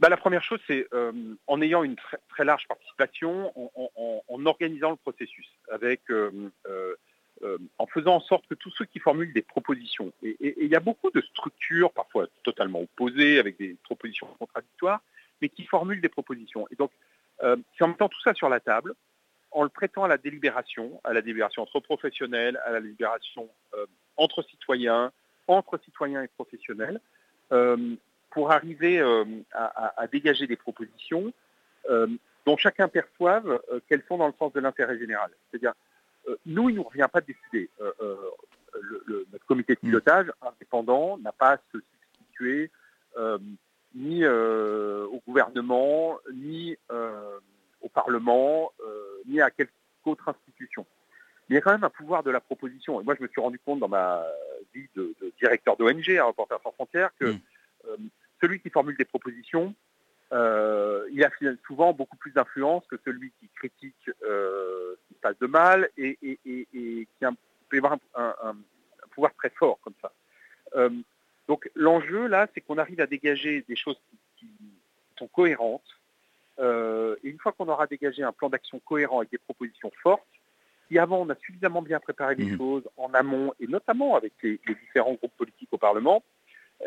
[0.00, 1.12] bah, La première chose, c'est euh,
[1.46, 1.96] en ayant une
[2.28, 6.40] très, large participation, en, organisant le processus, euh,
[7.42, 10.76] euh, en faisant en sorte que tous ceux qui formulent des propositions, et il y
[10.76, 15.02] a beaucoup de structures, parfois totalement opposées, avec des propositions contradictoires,
[15.40, 16.66] mais qui formulent des propositions.
[16.70, 16.90] Et donc,
[17.40, 18.94] c'est en mettant tout ça sur la table,
[19.52, 23.48] en le prêtant à la délibération, à la délibération entre professionnels, à la délibération
[24.16, 25.12] entre citoyens,
[25.46, 27.00] entre citoyens et professionnels,
[28.30, 31.32] pour arriver euh, à, à, dégager des propositions
[31.90, 32.06] euh,
[32.46, 35.30] dont chacun perçoive euh, qu'elles sont dans le sens de l'intérêt général.
[35.50, 35.72] C'est-à-dire,
[36.44, 37.70] nous, il ne nous revient pas de décider.
[37.78, 42.70] Le, le, notre comité de pilotage indépendant n'a pas à se substituer
[43.94, 46.76] ni au gouvernement, ni
[47.80, 48.72] au Parlement,
[49.26, 49.72] ni à quelque
[50.04, 50.84] autre institution.
[51.48, 53.00] Mais il y a quand même un pouvoir de la proposition.
[53.00, 54.22] Et moi, je me suis rendu compte dans ma
[54.74, 57.34] vie de, de directeur d'ONG à Reporters sans frontières que mmh euh,
[58.40, 59.74] celui qui formule des propositions,
[60.32, 61.30] euh, il a
[61.66, 65.88] souvent beaucoup plus d'influence que celui qui critique euh, ce qui se passe de mal
[65.96, 67.30] et, et, et, et qui a,
[67.68, 68.56] peut avoir un, un, un,
[69.14, 70.12] pouvoir très fort comme ça.
[70.76, 70.90] Euh,
[71.48, 74.52] donc l'enjeu là, c'est qu'on arrive à dégager des choses qui, qui
[75.18, 75.82] sont cohérentes.
[76.58, 80.26] Euh, et une fois qu'on aura dégagé un plan d'action cohérent avec des propositions fortes,
[80.88, 82.58] si avant on a suffisamment bien préparé les mmh.
[82.58, 86.22] choses en amont et notamment avec les, les différents groupes politiques au Parlement,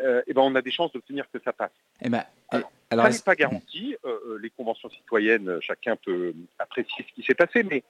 [0.00, 1.72] euh, eh ben on a des chances d'obtenir que ça passe.
[2.00, 3.96] Eh ben, alors, alors ça n'est pas garanti.
[4.04, 7.82] Euh, euh, les conventions citoyennes, chacun peut apprécier ce qui s'est passé, mais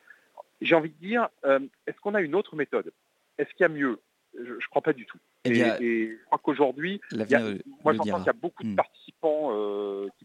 [0.60, 2.92] j'ai envie de dire, euh, est-ce qu'on a une autre méthode?
[3.38, 4.00] Est-ce qu'il y a mieux?
[4.34, 5.18] Je ne crois pas du tout.
[5.44, 7.00] Eh bien, et, et, je crois qu'aujourd'hui,
[7.84, 8.76] moi j'entends qu'il y a beaucoup de mmh.
[8.76, 9.50] participants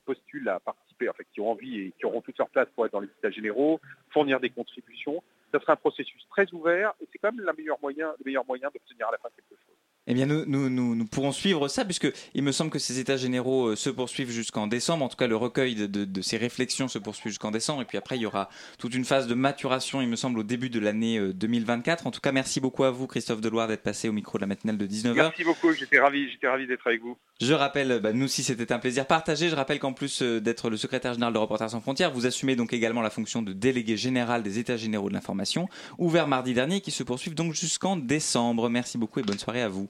[0.08, 2.86] veulent à participer, en fait, qui ont envie et qui auront toute leur place pour
[2.86, 5.24] être dans les états généraux, fournir des contributions.
[5.52, 8.46] Ça sera un processus très ouvert et c'est quand même la meilleure moyen, le meilleur
[8.46, 9.76] moyen d'obtenir à la fin quelque chose.
[10.10, 12.98] Eh bien, nous, nous, nous, nous pourrons suivre ça, puisque il me semble que ces
[12.98, 15.04] états généraux euh, se poursuivent jusqu'en décembre.
[15.04, 17.82] En tout cas, le recueil de, de, de ces réflexions se poursuit jusqu'en décembre.
[17.82, 20.44] Et puis après, il y aura toute une phase de maturation, il me semble, au
[20.44, 22.08] début de l'année euh, 2024.
[22.08, 24.48] En tout cas, merci beaucoup à vous, Christophe Deloire, d'être passé au micro de la
[24.48, 25.14] matinale de 19h.
[25.14, 27.18] Merci beaucoup, j'étais ravi, j'étais ravi d'être avec vous.
[27.42, 29.50] Je rappelle, bah, nous aussi, c'était un plaisir partagé.
[29.50, 32.56] Je rappelle qu'en plus euh, d'être le secrétaire général de Reporters sans frontières, vous assumez
[32.56, 35.68] donc également la fonction de délégué général des États généraux de l'information,
[35.98, 38.70] ouvert mardi dernier, qui se poursuivent donc jusqu'en décembre.
[38.70, 39.90] Merci beaucoup et bonne soirée à vous.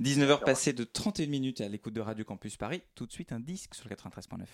[0.00, 2.82] 19h passées de 31 minutes à l'écoute de Radio Campus Paris.
[2.94, 4.46] Tout de suite, un disque sur le 93.9.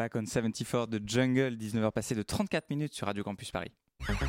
[0.00, 3.70] Back on 74 de Jungle, 19h passées de 34 minutes sur Radio Campus Paris.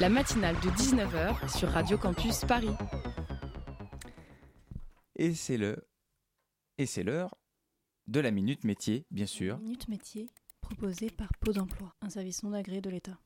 [0.01, 2.75] La matinale de 19h sur Radio Campus Paris.
[5.15, 5.87] Et c'est le
[6.77, 7.37] et c'est l'heure
[8.07, 9.59] de la minute métier, bien sûr.
[9.59, 10.27] Minute métier
[10.59, 13.17] proposée par Pôle d'emploi, un service non agréé de l'État.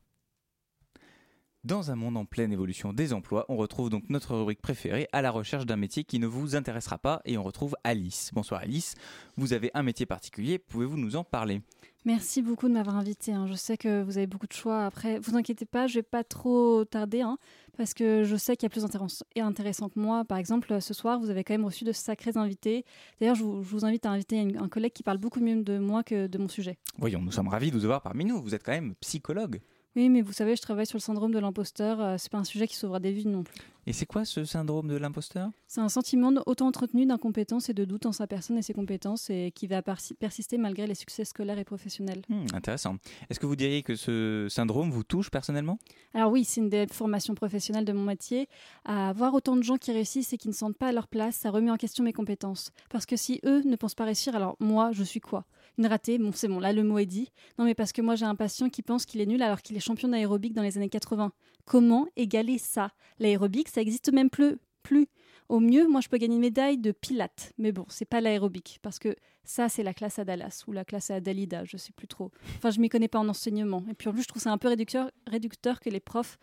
[1.66, 5.24] Dans un monde en pleine évolution des emplois, on retrouve donc notre rubrique préférée à
[5.24, 8.30] la recherche d'un métier qui ne vous intéressera pas et on retrouve Alice.
[8.36, 8.94] Bonsoir Alice,
[9.36, 11.64] vous avez un métier particulier, pouvez-vous nous en parler?
[12.06, 13.34] Merci beaucoup de m'avoir invité.
[13.34, 13.48] hein.
[13.48, 14.86] Je sais que vous avez beaucoup de choix.
[14.86, 17.40] Après, vous inquiétez pas, je vais pas trop tarder, hein,
[17.78, 18.86] parce que je sais qu'il y a plus
[19.42, 20.24] intéressant que moi.
[20.24, 22.86] Par exemple, ce soir, vous avez quand même reçu de sacrés invités.
[23.20, 25.80] D'ailleurs, je vous, je vous invite à inviter un collègue qui parle beaucoup mieux de
[25.80, 26.78] moi que de mon sujet.
[27.00, 29.60] Voyons, nous sommes ravis de vous avoir parmi nous, vous êtes quand même psychologue.
[29.96, 32.02] Oui, mais vous savez, je travaille sur le syndrome de l'imposteur.
[32.02, 33.56] euh, C'est pas un sujet qui sauvera des vies non plus.
[33.88, 35.52] Et c'est quoi ce syndrome de l'imposteur?
[35.68, 39.30] C'est un sentiment de- auto-entretenu d'incompétence et de doute en sa personne et ses compétences
[39.30, 42.24] et qui va persi- persister malgré les succès scolaires et professionnels.
[42.28, 42.98] Hmm, Intéressant.
[43.30, 45.78] Est-ce que vous diriez que ce syndrome vous touche personnellement?
[46.14, 48.50] Alors oui, c'est une des formations professionnelles de mon métier.
[48.86, 51.08] À voir autant de gens qui réussissent et qui ne se sentent pas à leur
[51.08, 52.72] place, ça remet en question mes compétences.
[52.90, 55.46] Parce que si eux ne pensent pas réussir, alors moi, je suis quoi?
[55.78, 57.32] Une ratée Bon, c'est bon, là le mot est dit.
[57.60, 59.76] Non, mais parce que moi j'ai un patient qui pense qu'il est nul alors qu'il
[59.76, 61.32] est champion d'aérobic dans les années 80.
[61.66, 62.92] Comment égaler ça?
[63.20, 64.58] L'aérobic, ça existe même plus.
[65.48, 67.54] Au mieux, moi, je peux gagner une médaille de pilates.
[67.58, 68.80] Mais bon, c'est pas l'aérobic.
[68.82, 71.92] Parce que ça, c'est la classe à Dallas ou la classe à Dalida, je sais
[71.92, 72.32] plus trop.
[72.58, 73.84] Enfin, je m'y connais pas en enseignement.
[73.90, 76.40] Et puis en plus, je trouve ça un peu réducteur, réducteur que les profs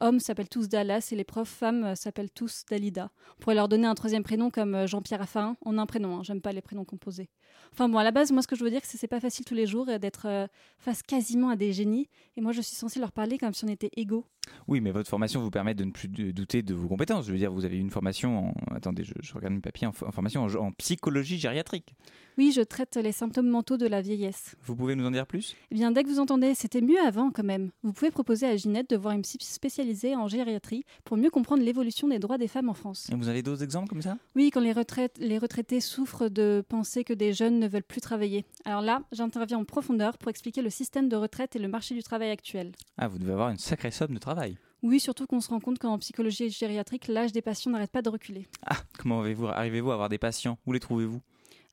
[0.00, 3.10] hommes s'appellent tous Dallas et les profs femmes euh, s'appellent tous Dalida.
[3.36, 6.16] On pourrait leur donner un troisième prénom comme euh, Jean-Pierre Raffarin en un prénom.
[6.18, 6.22] hein.
[6.22, 7.28] J'aime pas les prénoms composés.
[7.72, 9.20] Enfin bon, à la base, moi, ce que je veux dire, c'est que c'est pas
[9.20, 10.46] facile tous les jours euh, d'être euh,
[10.78, 12.08] face quasiment à des génies.
[12.36, 14.24] Et moi, je suis censée leur parler comme si on était égaux.
[14.68, 17.26] Oui, mais votre formation vous permet de ne plus douter de vos compétences.
[17.26, 18.74] Je veux dire, vous avez une formation en...
[18.74, 19.88] Attendez, je, je regarde mes papiers.
[19.88, 21.94] En, formation en, en psychologie gériatrique.
[22.38, 24.54] Oui, je traite les symptômes mentaux de la vieillesse.
[24.62, 25.56] Vous pouvez nous en dire plus?
[25.72, 27.70] Eh bien, dès que vous entendez, c'était mieux avant quand même.
[27.82, 29.38] Vous pouvez proposer à Ginette de voir une psy
[29.76, 33.10] spécialisée en gériatrie pour mieux comprendre l'évolution des droits des femmes en France.
[33.12, 34.16] Et Vous avez d'autres exemples comme ça?
[34.34, 38.00] Oui, quand les, retraites, les retraités souffrent de penser que des jeunes ne veulent plus
[38.00, 38.46] travailler.
[38.64, 42.02] Alors là, j'interviens en profondeur pour expliquer le système de retraite et le marché du
[42.02, 42.72] travail actuel.
[42.96, 44.56] Ah, vous devez avoir une sacrée somme de travail.
[44.82, 48.08] Oui, surtout qu'on se rend compte qu'en psychologie gériatrique, l'âge des patients n'arrête pas de
[48.08, 48.46] reculer.
[48.64, 50.56] Ah, comment arrivez-vous à avoir des patients?
[50.64, 51.20] Où les trouvez-vous?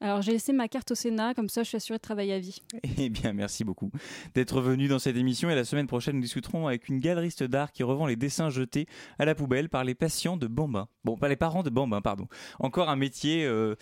[0.01, 2.39] Alors j'ai laissé ma carte au Sénat, comme ça je suis assurée de travailler à
[2.39, 2.61] vie.
[2.97, 3.91] Eh bien, merci beaucoup
[4.35, 5.49] d'être venu dans cette émission.
[5.49, 8.87] Et la semaine prochaine, nous discuterons avec une galeriste d'art qui revend les dessins jetés
[9.19, 10.87] à la poubelle par les patients de Bambin.
[11.03, 12.27] Bon, pas les parents de Bambin, pardon.
[12.59, 13.75] Encore un métier euh,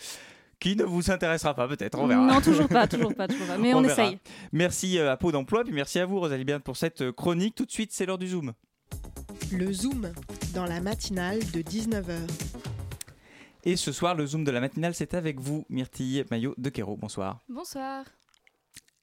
[0.62, 1.98] qui ne vous intéressera pas, peut-être.
[1.98, 2.24] On verra.
[2.24, 3.58] Non, toujours pas, toujours pas, toujours pas.
[3.58, 4.18] Mais on, essaye.
[4.52, 7.54] Merci euh, à Pau d'Emploi, puis merci à vous, Rosalie Berne, pour cette euh, chronique.
[7.54, 8.52] Tout de suite, c'est l'heure du Zoom.
[9.50, 10.12] Le Zoom,
[10.54, 12.61] dans la matinale de 19h.
[13.64, 16.96] Et ce soir, le Zoom de la matinale, c'est avec vous, Myrtille Maillot de Quéro.
[16.96, 17.44] Bonsoir.
[17.48, 18.04] Bonsoir.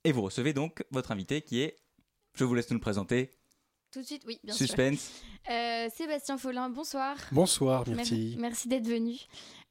[0.03, 1.78] Et vous recevez donc votre invité qui est.
[2.36, 3.32] Je vous laisse nous le présenter.
[3.91, 4.99] Tout de suite, oui, bien Suspense.
[4.99, 5.53] sûr.
[5.53, 7.16] Euh, Sébastien Follin, bonsoir.
[7.32, 8.36] Bonsoir Myrtille.
[8.38, 9.16] Merci d'être venu.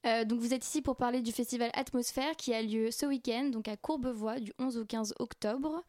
[0.07, 3.51] Euh, donc vous êtes ici pour parler du festival Atmosphère qui a lieu ce week-end,
[3.53, 5.85] donc à Courbevoie, du 11 au 15 octobre.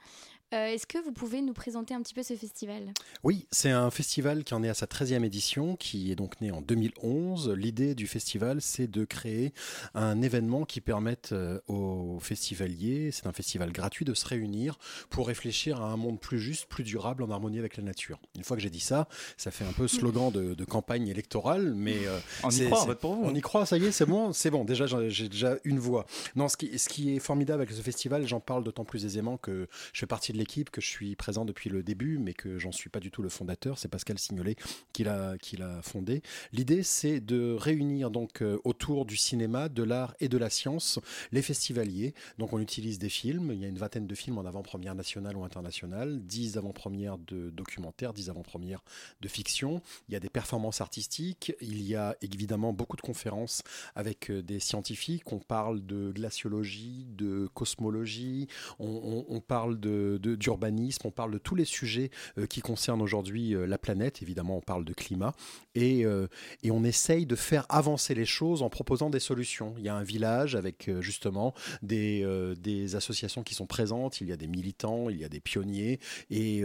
[0.52, 2.91] Euh, Est-ce que vous pouvez nous présenter un petit peu ce festival?
[3.24, 6.50] Oui, c'est un festival qui en est à sa 13e édition, qui est donc né
[6.52, 7.52] en 2011.
[7.52, 9.54] L'idée du festival, c'est de créer
[9.93, 14.80] un événement qui permette euh, aux festivaliers, c'est un festival gratuit, de se réunir
[15.12, 18.20] pour réfléchir à un monde plus juste, plus durable, en harmonie avec la nature.
[18.36, 21.76] Une fois que j'ai dit ça, ça fait un peu slogan de, de campagne électorale,
[21.76, 23.22] mais euh, On y c'est- croit, c'est- vote pour vous.
[23.24, 24.66] On y croit, ça y est, c'est bon, c'est bon.
[24.66, 26.08] Déjà, j'ai déjà une voix.
[26.36, 29.38] Non, ce qui, ce qui est formidable avec ce festival, j'en parle d'autant plus aisément
[29.38, 32.57] que je fais partie de l'équipe, que je suis présent depuis le début, mais que
[32.57, 33.77] j'en suis pas du tout le fondateur.
[33.77, 34.55] C'est Pascal Signolet
[34.93, 36.21] qui l'a qui fondé.
[36.53, 40.99] L'idée, c'est de réunir donc euh, autour du cinéma, de l'art et de la science
[41.31, 42.13] les festivaliers.
[42.37, 43.51] Donc, on utilise des films.
[43.53, 47.49] Il y a une vingtaine de films en avant-première nationale ou internationale, 10 avant-premières de
[47.49, 48.83] documentaires, 10 avant-premières
[49.21, 49.81] de fiction.
[50.07, 51.53] Il y a des performances artistiques.
[51.61, 53.63] Il y a évidemment beaucoup de conférences
[53.95, 55.31] avec euh, des scientifiques.
[55.31, 58.47] On parle de glaciologie, de cosmologie,
[58.79, 63.65] on, parle de- d'urbanisme, on parle de tous les sujets euh, qui concernent aujourd'hui euh,
[63.65, 64.21] la planète.
[64.21, 65.34] Évidemment, on parle de climat.
[65.75, 66.27] Et, euh,
[66.63, 69.73] et on essaye de faire avancer les choses en proposant des solutions.
[69.77, 72.25] Il y a un village avec justement des,
[72.59, 75.99] des associations qui sont présentes, il y a des militants, il y a des pionniers.
[76.30, 76.59] Et,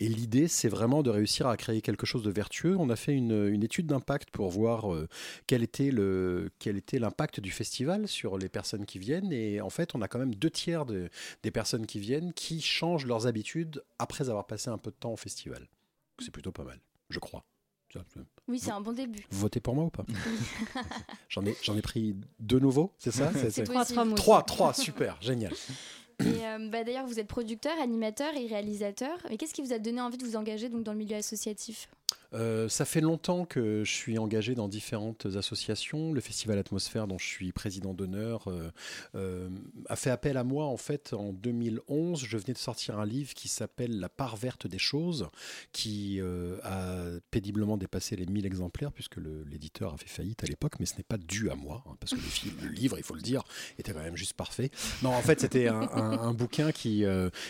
[0.00, 2.76] et l'idée, c'est vraiment de réussir à créer quelque chose de vertueux.
[2.78, 4.86] On a fait une, une étude d'impact pour voir
[5.46, 9.32] quel était le quel était l'impact du festival sur les personnes qui viennent.
[9.32, 11.10] Et en fait, on a quand même deux tiers de-
[11.42, 15.12] des personnes qui viennent qui changent leurs habitudes après avoir passé un peu de temps
[15.12, 15.68] au festival.
[16.20, 16.80] C'est plutôt pas mal,
[17.10, 17.44] je crois.
[18.48, 19.24] Oui, c'est un bon début.
[19.30, 20.04] Vous votez pour moi ou pas
[21.28, 23.84] J'en ai, j'en ai pris deux nouveaux, c'est ça C'est- C'est c'est- Trois.
[24.14, 25.52] Trois, trois, super, génial.
[26.20, 29.18] Et euh, bah, d'ailleurs, vous êtes producteur, animateur et réalisateur.
[29.28, 31.88] Mais qu'est-ce qui vous a donné envie de vous engager donc dans le milieu associatif?
[32.34, 36.12] Euh, ça fait longtemps que je suis engagé dans différentes associations.
[36.12, 38.70] Le Festival Atmosphère, dont je suis président d'honneur, euh,
[39.14, 39.48] euh,
[39.88, 42.24] a fait appel à moi en fait en 2011.
[42.24, 45.28] Je venais de sortir un livre qui s'appelle La part verte des choses,
[45.72, 46.20] qui
[46.62, 49.16] a péniblement dépassé les 1000 exemplaires puisque
[49.50, 52.12] l'éditeur a fait faillite à l'époque, mais ce n'est pas dû à moi, hein, parce
[52.12, 53.42] que le, film- livre, il faut le dire,
[53.78, 54.70] était quand même juste parfait.
[55.02, 57.04] Non, en fait, c'était un, un- bouquin qui,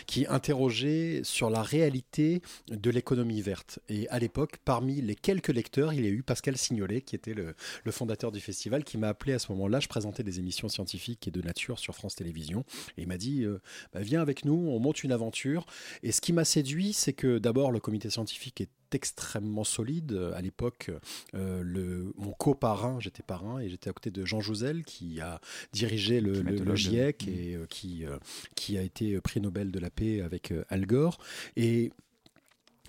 [0.05, 3.79] qui interrogeait sur la réalité de l'économie verte.
[3.89, 7.33] Et à l'époque, parmi les quelques lecteurs, il y a eu Pascal Signolet, qui était
[7.33, 7.55] le,
[7.85, 9.79] le fondateur du festival, qui m'a appelé à ce moment-là.
[9.79, 12.65] Je présentais des émissions scientifiques et de nature sur France Télévisions.
[12.97, 13.61] Et il m'a dit euh,
[13.93, 15.65] Bah, Viens avec nous, on monte une aventure.
[16.03, 20.19] Et ce qui m'a séduit, c'est que d'abord, le comité scientifique est extrêmement solide.
[20.35, 20.91] À l'époque,
[21.33, 25.39] euh, le, mon coparrain, j'étais parrain et j'étais à côté de Jean Jouzel qui a
[25.71, 26.75] dirigé le, le- le Climatologue.
[26.75, 27.29] GIEC Mm.
[27.29, 28.17] et euh, qui, euh,
[28.55, 31.19] qui a été prix Nobel de la paix avec Al Gore.
[31.55, 31.91] Et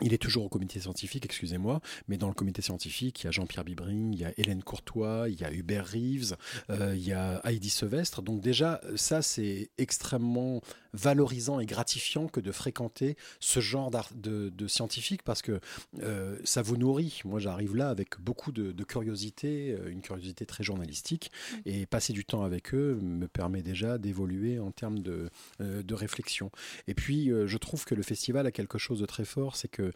[0.01, 3.31] Il est toujours au comité scientifique, excusez-moi, mais dans le comité scientifique, il y a
[3.33, 6.37] Jean-Pierre Bibring, il y a Hélène Courtois, il y a Hubert Reeves,
[6.71, 8.23] euh, il y a Heidi Sevestre.
[8.23, 10.61] Donc déjà, ça, c'est extrêmement
[10.95, 15.61] valorisant et gratifiant que de fréquenter ce genre de, de scientifiques parce que
[16.03, 17.21] euh, ça vous nourrit.
[17.25, 21.31] Moi, j'arrive là avec beaucoup de, de curiosité, euh, une curiosité très journalistique,
[21.67, 25.29] et passer du temps avec eux me permet déjà d'évoluer en termes de,
[25.61, 26.51] de réflexion.
[26.87, 29.88] Et puis, je trouve que le festival a quelque chose de très fort, c'est que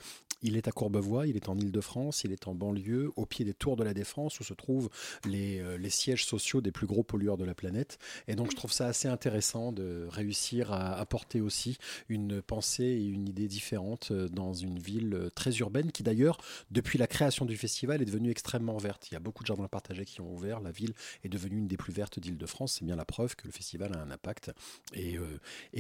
[0.43, 3.55] il est à Courbevoie, il est en Île-de-France, il est en banlieue, au pied des
[3.55, 4.91] tours de la Défense, où se trouvent
[5.25, 7.99] les, euh, les sièges sociaux des plus gros pollueurs de la planète.
[8.27, 11.79] Et donc, je trouve ça assez intéressant de réussir à apporter aussi
[12.09, 16.39] une pensée et une idée différente euh, dans une ville euh, très urbaine, qui d'ailleurs,
[16.71, 19.09] depuis la création du festival, est devenue extrêmement verte.
[19.11, 21.69] Il y a beaucoup de jardins partagés qui ont ouvert, la ville est devenue une
[21.69, 22.77] des plus vertes d'Île-de-France.
[22.79, 24.51] C'est bien la preuve que le festival a un impact
[24.93, 25.19] et,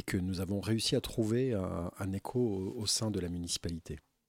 [0.06, 3.98] que nous avons réussi à trouver un, écho au sein de la municipalité.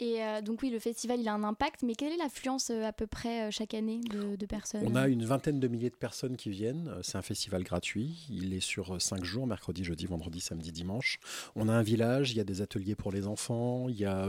[0.00, 2.84] Et euh, donc oui, le festival, il a un impact, mais quelle est l'affluence euh,
[2.84, 4.82] à peu près euh, chaque année de, personnes?
[4.86, 6.90] On a une vingtaine de milliers de personnes qui viennent.
[7.02, 8.26] C'est un festival gratuit.
[8.30, 11.20] Il est sur cinq jours, mercredi, jeudi, vendredi, samedi, dimanche.
[11.54, 13.88] On a un village, il y a des ateliers pour les enfants.
[13.90, 14.26] Il y a,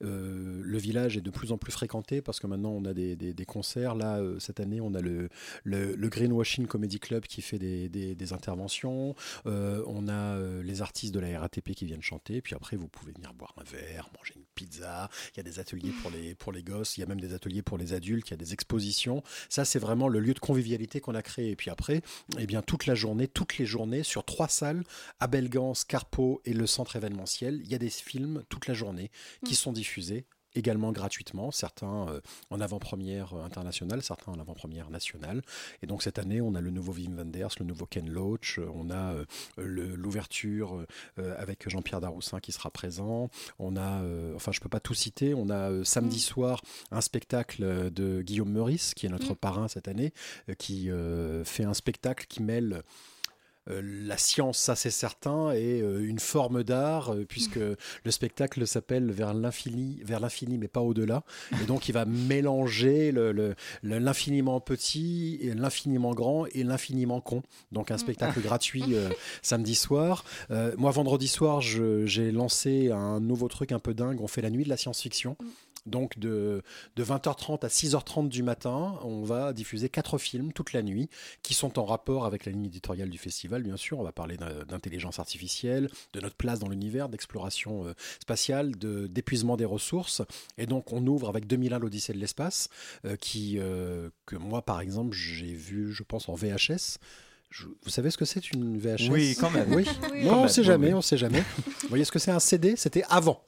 [0.00, 3.94] le village est de plus en plus fréquenté parce que maintenant on a des, concerts.
[3.94, 5.28] Là, cette année, on a le,
[5.64, 9.14] Greenwashing Comedy Club qui fait des, interventions.
[9.44, 12.40] On a les artistes de la RATP qui viennent chanter.
[12.40, 15.01] Puis après, vous pouvez venir boire un verre, manger une pizza.
[15.34, 16.96] Il y a des ateliers pour les, pour les gosses.
[16.96, 18.28] Il y a même des ateliers pour les adultes.
[18.28, 19.22] Il y a des expositions.
[19.48, 21.50] Ça, c'est vraiment le lieu de convivialité qu'on a créé.
[21.50, 22.02] Et puis après,
[22.38, 24.82] eh bien, toute la journée, toutes les journées, sur trois salles,
[25.20, 29.10] à Belgance, Carpeau et le centre événementiel, il y a des films toute la journée
[29.44, 29.56] qui Mm.
[29.56, 35.42] sont diffusés également gratuitement, certains euh, en avant-première euh, internationale, certains en avant-première nationale.
[35.82, 38.68] Et donc cette année, on a le nouveau Wim Wenders, le nouveau Ken Loach, euh,
[38.74, 39.24] on a euh,
[39.96, 40.84] l'ouverture
[41.18, 44.02] euh, avec Jean-Pierre Daroussin qui sera présent, on a,
[44.34, 46.20] enfin je peux pas tout citer, on a samedi Mm.
[46.20, 49.36] soir un spectacle de Guillaume Meurice, qui est notre Mm.
[49.36, 50.12] parrain cette année,
[50.58, 50.90] qui
[51.44, 52.82] fait un spectacle qui mêle
[53.68, 57.56] la science, ça c'est certain, et euh, une forme d'art, euh, puisque
[58.04, 61.22] le spectacle s'appelle Vers l'infini, vers l'infini, mais pas au-delà.
[61.62, 67.20] Et donc il va mélanger le- le- le- l'infiniment petit, et l'infiniment grand et l'infiniment
[67.20, 67.42] con.
[67.70, 69.08] Donc un spectacle gratuit euh,
[69.42, 70.24] samedi soir.
[70.50, 74.20] Euh, moi, vendredi soir, j'ai lancé un nouveau truc un peu dingue.
[74.20, 75.36] On fait la nuit de la science-fiction.
[75.84, 76.62] Donc de,
[76.96, 81.08] de 20h30 à 6h30 du matin, on va diffuser quatre films toute la nuit
[81.42, 83.98] qui sont en rapport avec la ligne éditoriale du festival, bien sûr.
[83.98, 89.08] On va parler d'in- d'intelligence artificielle, de notre place dans l'univers, d'exploration euh, spatiale, de-
[89.08, 90.22] d'épuisement des ressources.
[90.56, 92.68] Et donc on ouvre avec 2001 l'Odyssée de l'espace,
[93.04, 93.16] euh,
[93.56, 96.98] euh, que moi par exemple j'ai vu, je pense en VHS.
[97.52, 99.72] Je- vous savez ce que c'est une VHS Oui, quand même.
[99.72, 99.84] Oui.
[100.12, 100.24] Oui.
[100.24, 100.94] Non, on même, sait jamais, oui.
[100.94, 101.40] on sait jamais.
[101.82, 103.42] Vous voyez ce que c'est un CD C'était avant.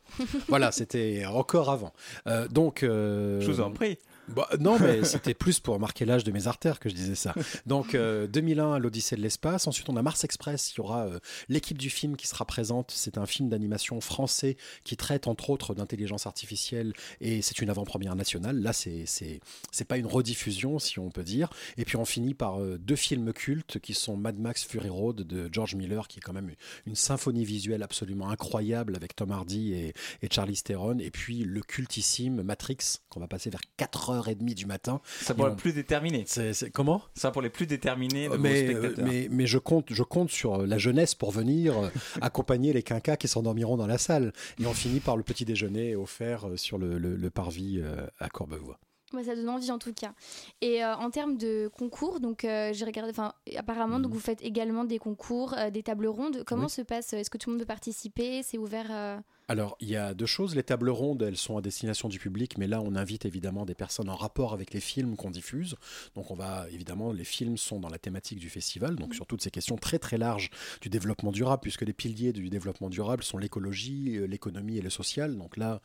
[0.49, 1.93] voilà, c'était encore avant.
[2.27, 2.83] Euh, donc.
[2.83, 3.99] euh, Je vous en prie.
[4.29, 7.35] Bah, non, mais c'était plus pour marquer l'âge de mes artères que je disais ça.
[7.67, 9.67] Donc, euh, 2001, l'Odyssée de l'espace.
[9.67, 10.73] Ensuite, on a Mars Express.
[10.73, 11.19] Il y aura euh,
[11.49, 12.91] l'équipe du film qui sera présente.
[12.95, 18.17] C'est un film d'animation français qui traite entre autres d'intelligence artificielle et c'est une avant-première
[18.17, 18.61] nationale.
[18.61, 21.51] Là, c'est c'est pas une rediffusion, si on peut dire.
[21.77, 25.17] Et puis, on finit par euh, deux films cultes qui sont Mad Max Fury Road
[25.17, 26.51] de George Miller, qui est quand même
[26.87, 30.99] une symphonie visuelle absolument incroyable avec Tom Hardy et, et Charlie Theron.
[30.99, 33.61] Et puis, le cultissime Matrix qu'on va passer vers
[34.23, 35.01] 4h30 du matin.
[35.23, 36.25] Ça pour les on- plus déterminés.
[36.27, 37.03] C'est comment?
[37.15, 39.07] Ça pour les plus déterminés de mais, euh, spectateurs.
[39.07, 41.89] mais, mais je compte, je compte sur la jeunesse pour venir euh,
[42.21, 44.33] accompagner les quinquas qui s'endormiront dans la salle.
[44.61, 48.07] Et on finit par le petit déjeuner offert euh, sur le, le- le parvis euh,
[48.21, 48.79] à Courbevoie.
[49.15, 50.13] Ouais, ça donne envie en tout cas.
[50.61, 54.15] Et euh, en termes de concours, donc euh, j'ai regardé, enfin apparemment donc Mhm.
[54.15, 56.43] vous faites également des concours, euh, des tables rondes.
[56.45, 56.71] Comment Oui.
[56.71, 58.43] se passe Est-ce que tout le monde peut participer?
[58.43, 60.57] C'est ouvert Alors, il y a deux choses.
[60.57, 63.75] Les tables rondes, elles sont à destination du public, mais là, on invite évidemment des
[63.75, 65.77] personnes en rapport avec les films qu'on diffuse.
[66.15, 69.43] Donc, on va évidemment, les films sont dans la thématique du festival, donc sur toutes
[69.43, 70.51] ces questions très très larges
[70.81, 75.37] du développement durable, puisque les piliers du développement durable sont l'écologie, l'économie et le social.
[75.37, 75.81] Donc là,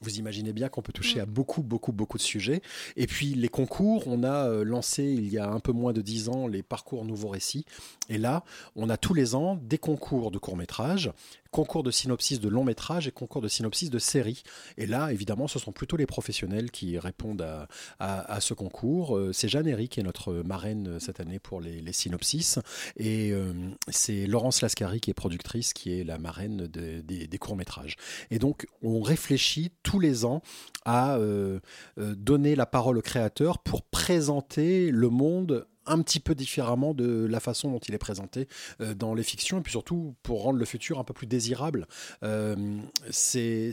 [0.00, 2.62] vous imaginez bien qu'on peut toucher à beaucoup, beaucoup, beaucoup de sujets.
[2.96, 6.00] Et puis les concours, on a euh, lancé il y a un peu moins de
[6.02, 7.64] dix ans les parcours nouveaux récits.
[8.08, 8.44] Et là,
[8.76, 11.10] on a tous les ans des concours de courts-métrages,
[11.50, 14.42] concours de synopsis de longs-métrages et concours de synopsis de séries.
[14.76, 17.68] Et là, évidemment, ce sont plutôt les professionnels qui répondent à,
[17.98, 19.16] à- à ce concours.
[19.16, 22.58] Euh, C'est Jeanne Herry qui est notre marraine euh, cette année pour les, les synopsis.
[22.96, 23.52] Et euh,
[23.88, 27.96] c'est Laurence Lascari qui est productrice, qui est la marraine de- des, des courts-métrages.
[28.30, 30.42] Et donc, on réfléchit tous les ans
[30.84, 31.60] à euh,
[31.98, 37.26] euh, donner la parole aux créateurs pour présenter le monde un petit peu différemment de
[37.26, 38.48] la façon dont il est présenté
[38.80, 41.86] euh, dans les fictions, et puis surtout pour rendre le futur un peu plus désirable.
[42.22, 42.78] Euh,
[43.10, 43.70] c'est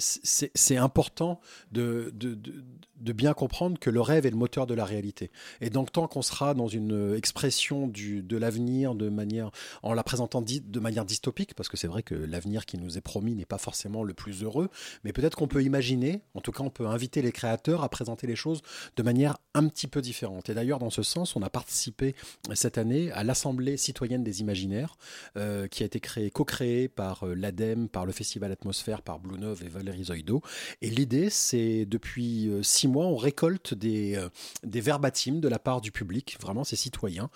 [0.78, 1.40] important
[1.72, 2.64] de, de, de-
[2.98, 5.30] de bien comprendre que le rêve est le moteur de la réalité.
[5.60, 9.52] Et donc tant qu'on sera dans une expression du, de l'avenir de manière,
[9.84, 13.02] en la présentant de manière dystopique, parce que c'est vrai que l'avenir qui nous est
[13.02, 14.70] promis n'est pas forcément le plus heureux,
[15.04, 18.28] mais peut-être qu'on peut imaginer, en tout cas on peut inviter les créateurs à présenter
[18.28, 18.62] les choses
[18.96, 20.50] de manière un petit peu différente.
[20.50, 22.05] Et d'ailleurs dans ce sens, on a participé
[22.54, 24.98] cette année à l'Assemblée citoyenne des imaginaires,
[25.38, 29.40] euh, qui a été créée, co-créée par euh, l'ADEME, par le Festival Atmosphère, par Blue
[29.40, 30.42] Nove et Valérie Zoido.
[30.82, 34.22] Et l'idée, c'est depuis euh, six mois, on récolte des,
[34.64, 37.30] des verbatims de la part du public, vraiment ces citoyens,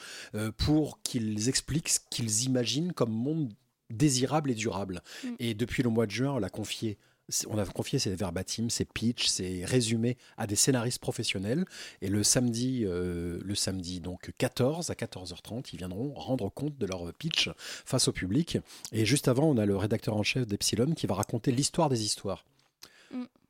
[0.57, 3.53] pour qu'ils expliquent ce qu'ils imaginent comme monde
[3.89, 5.01] désirable et durable.
[5.24, 5.28] Mm.
[5.39, 6.97] Et depuis le mois de juin, on l'a confié.
[7.47, 11.65] On a confié ces verbatims, ces pitchs, ces résumés à des scénaristes professionnels.
[12.01, 16.86] Et le samedi, euh, le samedi donc 14 à 14h30, ils viendront rendre compte de
[16.86, 18.57] leur pitch face au public.
[18.91, 22.03] Et juste avant, on a le rédacteur en chef d'Epsilon qui va raconter l'histoire des
[22.03, 22.45] histoires.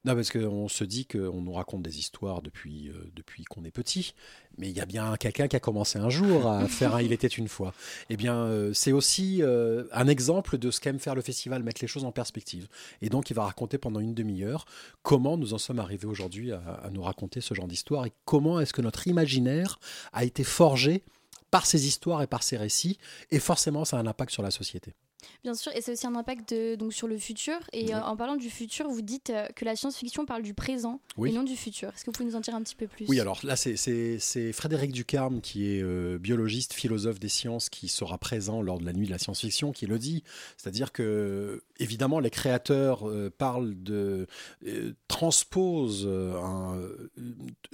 [0.06, 3.72] Non, parce qu'on se dit qu'on nous raconte des histoires depuis, euh, depuis qu'on est
[3.72, 4.14] petit,
[4.58, 7.12] mais il y a bien quelqu'un qui a commencé un jour à faire un Il
[7.12, 7.74] était une fois.
[8.10, 11.82] Eh bien, euh, c'est aussi euh, un exemple de ce qu'aime faire le festival, mettre
[11.82, 12.70] les choses en perspective.
[13.02, 14.66] Et donc, il va raconter pendant une demi-heure
[15.04, 18.62] comment nous en sommes arrivés aujourd'hui à, à nous raconter ce genre d'histoire et comment
[18.62, 19.80] est-ce que notre imaginaire
[20.14, 21.04] a été forgé
[21.52, 22.98] par ces histoires et par ces récits,
[23.32, 24.94] et forcément, ça a un impact sur la société.
[25.44, 27.58] Bien sûr, et c'est aussi un impact de- donc sur le futur.
[27.74, 27.94] Et Oui.
[27.94, 31.30] euh, en parlant du futur, vous dites euh, que la science-fiction parle du présent Oui.
[31.30, 31.90] et non du futur.
[31.90, 33.06] Est-ce que vous pouvez nous en dire un petit peu plus?
[33.10, 38.18] Oui, alors là, c'est- Frédéric Ducarme, qui est euh, biologiste, philosophe des sciences, qui sera
[38.18, 40.24] présent lors de la nuit de la science-fiction, qui le dit.
[40.58, 43.06] C'est-à-dire que, évidemment, les créateurs
[43.38, 44.28] parlent de.
[45.08, 46.80] transposent, un-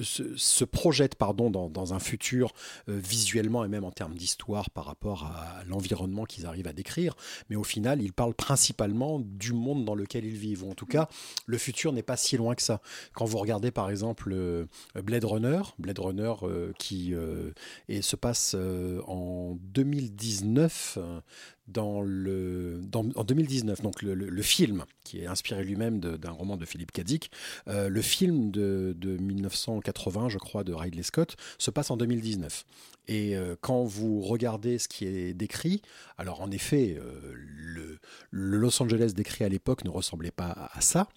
[0.01, 2.53] se, se projettent pardon, dans, dans un futur
[2.87, 7.15] visuellement et même en termes d'histoire par rapport à l'environnement qu'ils arrivent à décrire.
[7.49, 10.63] Mais au final, ils parlent principalement du monde dans lequel ils vivent.
[10.63, 11.07] Ou en tout cas,
[11.45, 12.81] le futur n'est pas si loin que ça.
[13.13, 14.65] Quand vous regardez par exemple euh,
[14.95, 17.51] Blade Runner, Blade Runner euh, qui euh,
[17.89, 21.19] et se passe euh, en 2019 euh,
[21.67, 26.91] dans le, en 2019, donc le, film qui est inspiré lui-même d'un roman de Philippe
[26.91, 27.31] Cadic,
[27.67, 32.65] euh, le film de, de 1980, je crois, de Ridley Scott, se passe en 2019.
[33.07, 35.81] Et euh, quand vous regardez ce qui est décrit,
[36.17, 37.99] alors en effet, euh, le,
[38.31, 41.07] Los Angeles décrit à l'époque ne ressemblait pas à ça.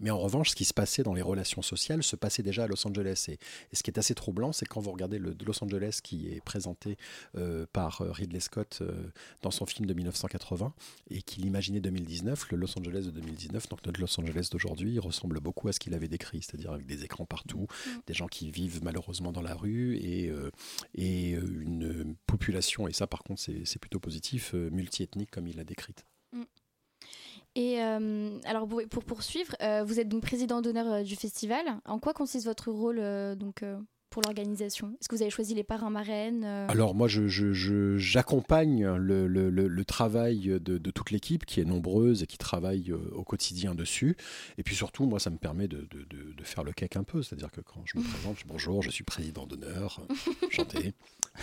[0.00, 2.66] Mais en revanche, ce qui se passait dans les relations sociales se passait déjà à
[2.66, 3.26] Los Angeles.
[3.28, 6.28] Et, et ce qui est assez troublant, c'est quand vous regardez le Los Angeles qui
[6.28, 6.96] est présenté
[7.36, 8.92] euh, par euh, Ridley Scott euh,
[9.42, 10.74] dans son film de 1980
[11.10, 15.00] et qu'il imaginait 2019, le Los Angeles de 2019, donc notre Los Angeles d'aujourd'hui, il
[15.00, 17.66] ressemble beaucoup à ce qu'il avait décrit, c'est-à-dire avec des écrans partout,
[18.06, 20.50] des gens qui vivent malheureusement dans la rue et, euh,
[20.94, 26.04] et une population, et ça par contre c'est plutôt positif, multiethnique comme il l'a décrite.
[27.56, 31.64] Et euh, alors pour, pour poursuivre, euh, vous êtes donc président d'honneur euh, du festival.
[31.86, 33.00] En quoi consiste votre rôle
[33.36, 33.64] donc
[34.10, 34.92] pour l'organisation?
[35.00, 38.86] Est-ce que vous avez choisi les parrains marraines euh, Alors moi, je- je- je- j'accompagne
[38.96, 42.90] le, le- le- le travail de, de toute l'équipe qui est nombreuse et qui travaille
[42.92, 44.16] euh, au quotidien dessus.
[44.58, 47.02] Et puis surtout, moi, ça me permet de, de- de- de faire le cake un
[47.04, 47.22] peu.
[47.22, 50.14] C'est-à-dire que quand je me présente, je dis bonjour, je suis président d'honneur, euh,
[50.50, 50.94] chanter.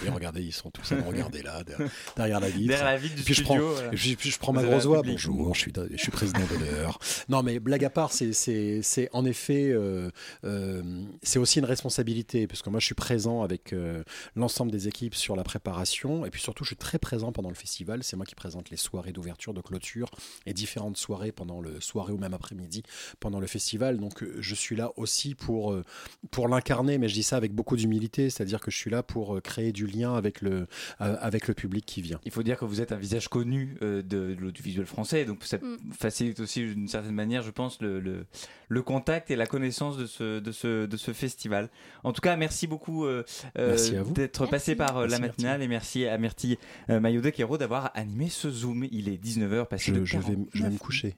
[0.05, 2.67] Et regardez, ils sont tous à me regarder là, derrière, derrière la vitre.
[2.69, 3.87] Derrière la vitre du Et puis je studio, prends, voilà.
[3.93, 5.01] et puis, puis je prends Vous ma grosse voix.
[5.03, 5.13] public.
[5.27, 6.97] Bonjour, je suis, je suis président d'honneur.
[7.29, 10.09] Non, mais blague à part, c'est- c'est c'est en effet, euh,
[10.45, 10.81] euh,
[11.21, 14.03] c'est aussi une responsabilité, parce que moi, je suis présent avec euh,
[14.35, 17.55] l'ensemble des équipes sur la préparation, et puis surtout, je suis très présent pendant le
[17.55, 18.03] festival.
[18.03, 20.11] C'est moi qui présente les soirées d'ouverture, de clôture,
[20.45, 22.83] et différentes soirées pendant le soirée ou même après-midi
[23.19, 23.97] pendant le festival.
[23.97, 25.83] Donc, euh, je suis là aussi pour euh,
[26.29, 29.35] pour l'incarner, mais je dis ça avec beaucoup d'humilité, c'est-à-dire que je suis là pour
[29.35, 30.67] euh, créer du lien avec le
[31.01, 32.19] euh, avec le public qui vient.
[32.23, 35.43] Il faut dire que vous êtes un visage connu euh, de, de l'audiovisuel français, donc
[35.43, 35.93] ça Mm.
[35.93, 38.25] facilite aussi d'une certaine manière, je pense, le, le,
[38.67, 41.69] le contact et la connaissance de ce, de, ce, de ce festival.
[42.03, 43.23] En tout cas, merci beaucoup euh,
[43.57, 46.57] euh, d'être passé par euh, la Merci, matinale et merci à Myrtille
[46.89, 48.85] euh, Maillot de Quero d'avoir animé ce Zoom.
[48.91, 50.23] Il est 19h passé Je, de je vais,
[50.53, 51.15] je vais me 49 coucher.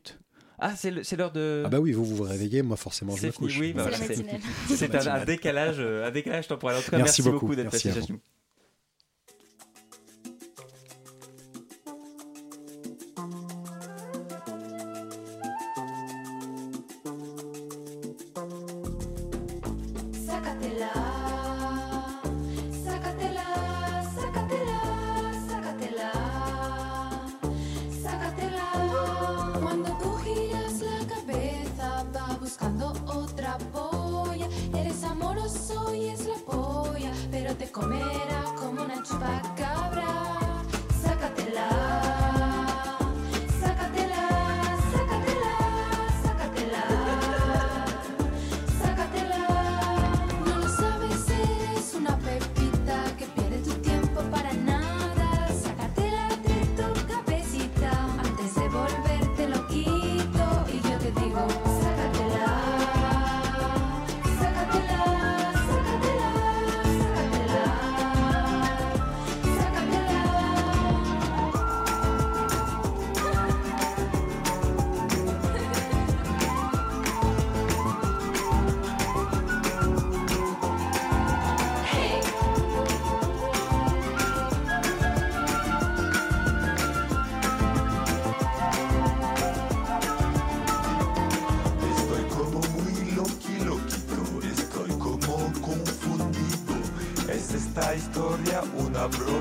[0.60, 1.64] Ah, c'est le- c'est l'heure de...
[1.66, 3.60] Ah bah oui, vous vous réveillez, moi forcément je me fini, couche.
[3.60, 3.90] oui, bah
[4.70, 6.78] C'est un, décalage, un décalage temporel.
[6.78, 8.20] En tout cas, Merci merci, beaucoup, beaucoup d'être passé chez nous.
[37.76, 38.35] comer.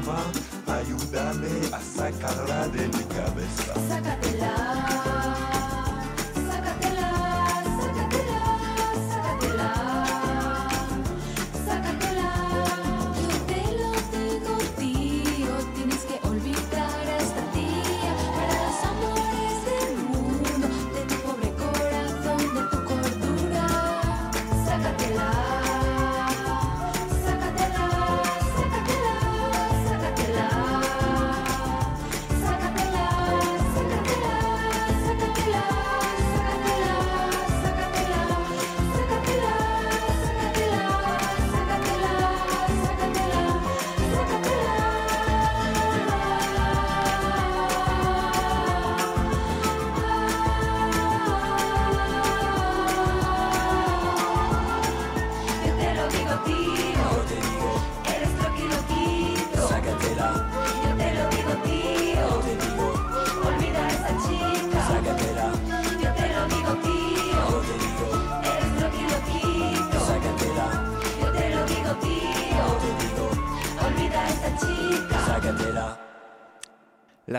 [0.05, 0.44] 봐.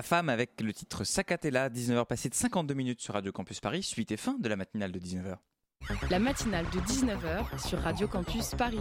[0.06, 4.12] Femme avec le titre Sacatella, 19h passé de 52 minutes sur Radio Campus Paris, suite
[4.12, 5.38] et fin de la matinale de 19h.
[6.10, 8.80] La matinale de 19h sur Radio Campus Paris.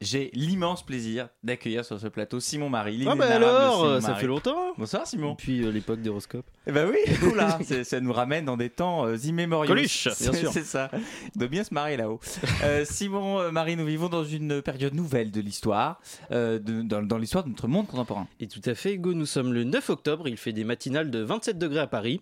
[0.00, 3.04] J'ai l'immense plaisir d'accueillir sur ce plateau Simon Marie.
[3.08, 4.20] Ah bah alors, Simon ça Marie.
[4.20, 5.32] fait longtemps Bonsoir Simon.
[5.32, 6.46] Depuis euh, l'époque d'Horoscope.
[6.68, 6.98] Eh ben oui,
[7.32, 9.66] oula, ça nous ramène dans des temps euh, immémoriaux.
[9.74, 10.52] Coluche, bien C'est- sûr.
[10.52, 10.88] C'est ça.
[11.34, 12.20] Il doit bien se marrer là-haut.
[12.64, 16.00] Euh, Simon, euh, Marie, nous vivons dans une période nouvelle de l'histoire,
[16.32, 18.26] euh, dans, dans l'histoire de notre monde contemporain.
[18.40, 21.20] Et tout à fait, Hugo, nous sommes le 9 octobre, il fait des matinales de
[21.20, 22.20] 27 degrés à Paris,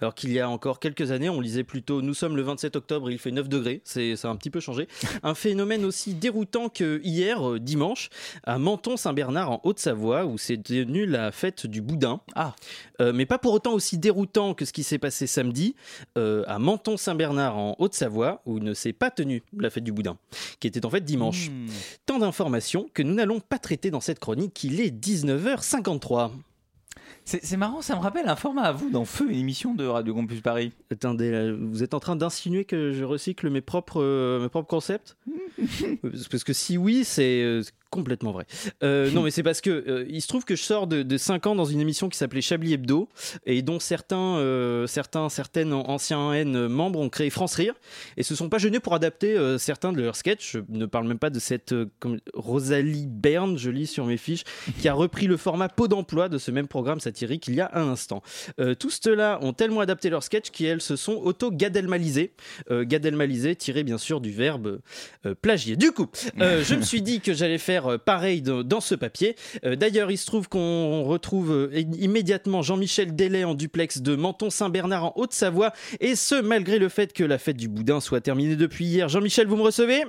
[0.00, 3.10] alors qu'il y a encore quelques années, on lisait plutôt nous sommes le 27 octobre,
[3.10, 4.88] il fait 9 degrés, c'est ça a un petit peu changé.
[5.22, 8.08] Un phénomène aussi déroutant que hier, euh, dimanche,
[8.44, 12.20] à Menton-Saint-Bernard en Haute-Savoie, où s'est tenue la fête du boudin.
[12.34, 12.54] Ah.
[13.00, 15.74] Euh, mais pas pour autant aussi déroutant que ce qui s'est passé samedi,
[16.16, 20.16] euh, à Menton-Saint-Bernard en Haute-Savoie, où ne s'est pas tenue la fête du boudin,
[20.60, 21.50] qui était en fait dimanche.
[21.50, 21.66] Hmm.
[22.06, 26.30] Tant d'informations que nous n'allons pas traiter dans cette chronique, il est 19h53.
[27.30, 30.14] C'est marrant, ça me rappelle un format à vous dans Feu, une émission de Radio
[30.14, 30.72] Campus Paris.
[30.90, 34.68] Attendez, là, vous êtes en train d'insinuer que je recycle mes propres, euh, mes propres
[34.68, 35.18] concepts
[36.30, 38.46] Parce que si oui, c'est euh, complètement vrai.
[38.82, 41.16] Euh, non, mais c'est parce que euh, il se trouve que je sors de, de
[41.16, 43.08] 5 ans dans une émission qui s'appelait Chablis Hebdo
[43.46, 47.74] et dont certains, euh, certains, certaines anciens N membres ont créé France Rire
[48.16, 50.52] et se sont pas gênés pour adapter euh, certains de leurs sketchs.
[50.52, 54.16] Je ne parle même pas de cette euh, comme- Rosalie Berne, je lis sur mes
[54.18, 54.44] fiches,
[54.80, 57.70] qui a repris le format pot d'emploi de ce même programme satirique il y a
[57.74, 58.22] un instant.
[58.60, 62.32] Euh, tous ceux-là ont tellement adapté leurs sketchs qu'elles se sont auto-gadelmalisés.
[62.70, 64.80] Euh, gadelmalisés tiré bien sûr du verbe
[65.26, 65.76] euh, plagier.
[65.76, 66.06] Du coup,
[66.40, 69.34] euh, je me suis dit que j'allais faire pareil de- dans ce papier.
[69.64, 75.72] D'ailleurs, il se trouve qu'on retrouve immédiatement Jean-Michel Delay en duplex de Menton-Saint-Bernard en Haute-Savoie,
[76.00, 79.08] et ce malgré le fait que la fête du boudin soit terminée depuis hier.
[79.08, 80.04] Jean-Michel, vous me recevez?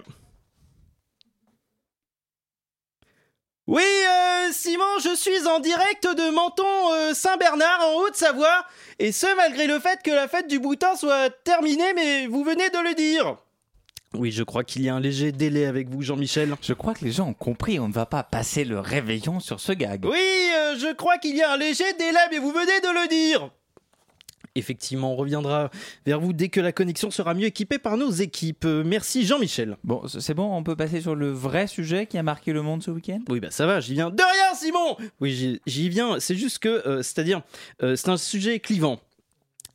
[3.70, 8.66] Oui, euh, Simon, je suis en direct de Menton-Saint-Bernard en Haute-Savoie,
[8.98, 12.72] et ce malgré le fait que la fête du boudin soit terminée, mais vous venez
[12.72, 13.38] de le dire.
[14.16, 16.56] Oui, je crois qu'il y a un léger délai avec vous, Jean-Michel.
[16.64, 19.60] Je crois que les gens ont compris, on ne va pas passer le réveillon sur
[19.60, 20.04] ce gag.
[20.04, 23.08] Oui, euh, je crois qu'il y a un léger délai, mais vous venez de le
[23.08, 23.52] dire.
[24.60, 25.72] Effectivement, on reviendra
[26.06, 28.66] vers vous dès que la connexion sera mieux équipée par nos équipes.
[28.66, 29.78] Merci Jean-Michel.
[29.84, 32.84] Bon, c'est bon, on peut passer sur le vrai sujet qui a marqué le monde
[32.84, 33.20] ce week-end?
[33.30, 34.10] Oui, bah ça va, j'y viens.
[34.10, 36.20] De rien, Simon Oui, j'y- viens.
[36.20, 37.42] C'est juste que, euh, c'est-à-dire,
[37.82, 39.00] euh, c'est un sujet clivant.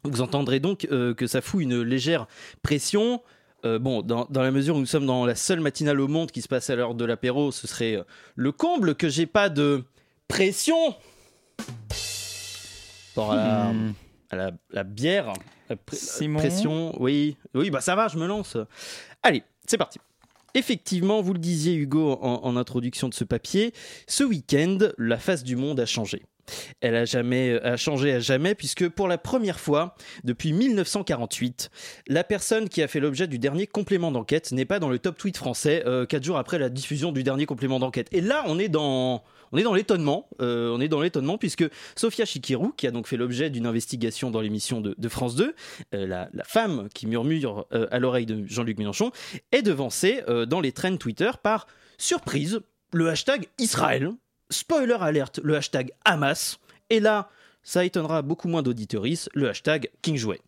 [0.05, 2.26] Vous entendrez donc euh, que ça fout une légère
[2.62, 3.22] pression.
[3.64, 6.30] Euh, bon, dans, dans la mesure où nous sommes dans la seule matinale au monde
[6.30, 7.99] qui se passe à l'heure de l'apéro, ce serait
[8.37, 9.82] le comble que j'ai pas de
[10.28, 10.95] pression
[13.16, 13.72] rapport
[14.41, 15.32] à la, bière.
[15.68, 18.57] La, pr- la Simon pression, oui, oui, bah ça va, je me lance.
[19.22, 19.99] Allez, c'est parti.
[20.55, 23.72] Effectivement, vous le disiez Hugo en, en introduction de ce papier,
[24.07, 26.22] ce week-end, la face du monde a changé.
[26.80, 31.70] Elle a jamais a changé à jamais puisque pour la première fois depuis 1948,
[32.09, 35.16] la personne qui a fait l'objet du dernier complément d'enquête n'est pas dans le top
[35.16, 38.09] tweet français euh, quatre jours après la diffusion du dernier complément d'enquête.
[38.12, 39.22] Et là, on est dans
[39.53, 40.28] on est dans l'étonnement.
[40.40, 41.64] euh, on est dans l'étonnement puisque
[41.95, 45.55] Sophia Chikirou, qui a donc fait l'objet d'une investigation dans l'émission de, de France 2,
[45.95, 49.12] euh, la, la femme qui murmure euh, à l'oreille de Jean-Luc Mélenchon,
[49.53, 51.66] est devancée euh, dans les trends Twitter par
[51.99, 52.61] surprise
[52.92, 54.11] le hashtag Israël.
[54.55, 56.59] Spoiler alerte, le hashtag Hamas.
[56.88, 57.28] Et là,
[57.64, 60.40] ça étonnera beaucoup moins d'auditoris, le hashtag King Jouet.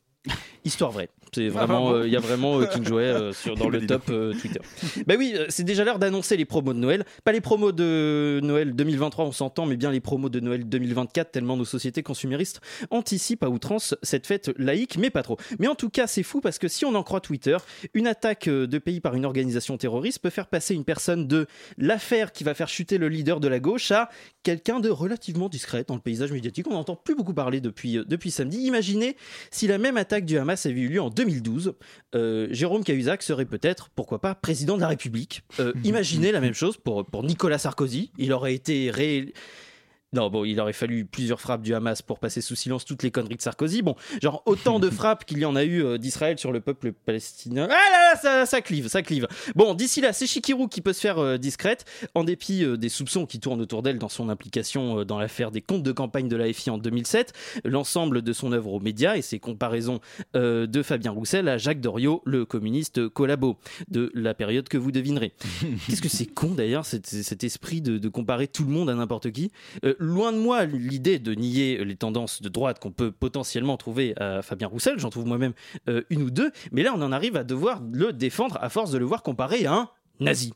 [0.65, 1.09] Histoire vraie.
[1.37, 4.07] C'est vraiment, euh, il y a vraiment euh, King Jouet euh, sur, dans le top
[4.41, 4.61] Twitter.
[5.07, 7.05] Bah oui, c'est déjà l'heure d'annoncer les promos de Noël.
[7.25, 11.33] Pas les promos de Noël 2023, on s'entend, mais bien les promos de Noël 2024,
[11.33, 15.37] tellement nos sociétés consuméristes anticipent à outrance cette fête laïque, mais pas trop.
[15.59, 17.59] Mais en tout cas, c'est fou parce que si on en croit Twitter,
[17.93, 22.33] une attaque de pays par une organisation terroriste peut faire passer une personne de l'affaire
[22.33, 24.09] qui va faire chuter le leader de la gauche à
[24.43, 26.67] quelqu'un de relativement discret dans le paysage médiatique.
[26.71, 28.61] On n'entend plus beaucoup parler depuis, depuis samedi.
[28.61, 29.19] Imaginez
[29.51, 31.75] si la même attaque du Hamas avait eu lieu en 2012.
[32.15, 35.43] euh, Jérôme Cahuzac serait peut-être, pourquoi pas, président de la République.
[35.61, 38.11] Euh, imaginez la même chose pour, pour Nicolas Sarkozy.
[38.19, 39.33] Il aurait été ré...
[40.13, 43.11] Non, bon, il aurait fallu plusieurs frappes du Hamas pour passer sous silence toutes les
[43.11, 43.83] conneries de Sarkozy.
[43.83, 46.93] Bon, genre autant de frappes qu'il y en a eu euh, d'Israël sur le peuple
[46.93, 47.67] palestinien.
[47.69, 49.27] Ah là là, ça, ça clive, ça clive.
[49.57, 51.85] Bon, d'ici là, c'est Chikirou qui peut se faire euh, discrète,
[52.15, 55.61] en dépit euh, des soupçons qui tournent autour d'elle dans son implication dans l'affaire des
[55.61, 57.33] comptes de campagne de la FI en 2007,
[57.65, 60.01] l'ensemble de son œuvre aux médias et ses comparaisons
[60.35, 65.33] de Fabien Roussel à Jacques Doriot, le communiste collabo de la période que vous devinerez.
[65.87, 68.95] Qu'est-ce que c'est con d'ailleurs, cet, cet esprit de, de comparer tout le monde à
[68.95, 69.51] n'importe qui?
[69.99, 74.43] Loin de moi l'idée de nier les tendances de droite qu'on peut potentiellement trouver à
[74.43, 75.53] Fabien Roussel, j'en trouve moi-même
[75.89, 78.91] euh, une ou deux, mais là on en arrive à devoir le défendre à force
[78.91, 80.55] de le voir comparé à un nazi.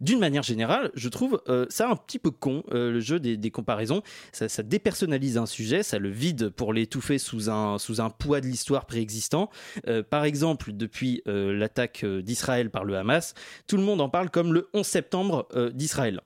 [0.00, 3.50] D'une manière générale, je trouve euh, ça un petit peu con, euh, le jeu des,
[3.50, 4.02] comparaisons.
[4.32, 7.78] Ça, dépersonnalise un sujet, ça le vide pour l'étouffer sous un,
[8.18, 9.50] poids de l'histoire préexistant.
[10.10, 13.34] Par exemple, depuis l'attaque d'Israël par le Hamas,
[13.66, 16.20] tout le monde en parle comme le 11 septembre d'Israël.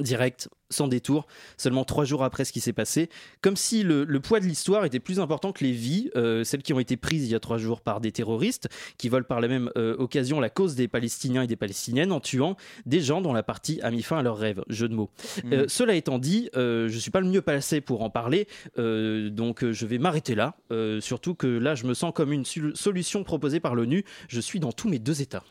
[0.00, 1.26] Direct, sans détour,
[1.56, 3.08] seulement trois jours après ce qui s'est passé,
[3.42, 6.62] comme si le, le poids de l'histoire était plus important que les vies, euh, celles
[6.62, 9.40] qui ont été prises il y a trois jours par des terroristes, qui volent par
[9.40, 13.20] la même euh, occasion la cause des Palestiniens et des Palestiniennes en tuant des gens
[13.20, 14.62] dont la partie a mis fin à leurs rêves.
[14.68, 15.10] Jeu de mots.
[15.44, 15.52] Mm.
[15.52, 18.46] Euh, cela étant dit, je suis pas le mieux placé pour en parler,
[18.76, 20.56] donc je vais m'arrêter là.
[21.00, 24.04] Surtout que là, je me sens comme une solution proposée par l'ONU.
[24.28, 25.42] Je suis dans tous mes deux états.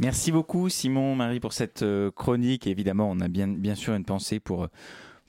[0.00, 2.66] Merci beaucoup Simon, Marie pour cette euh, chronique.
[2.66, 4.68] Évidemment, on a bien, bien sûr une pensée pour,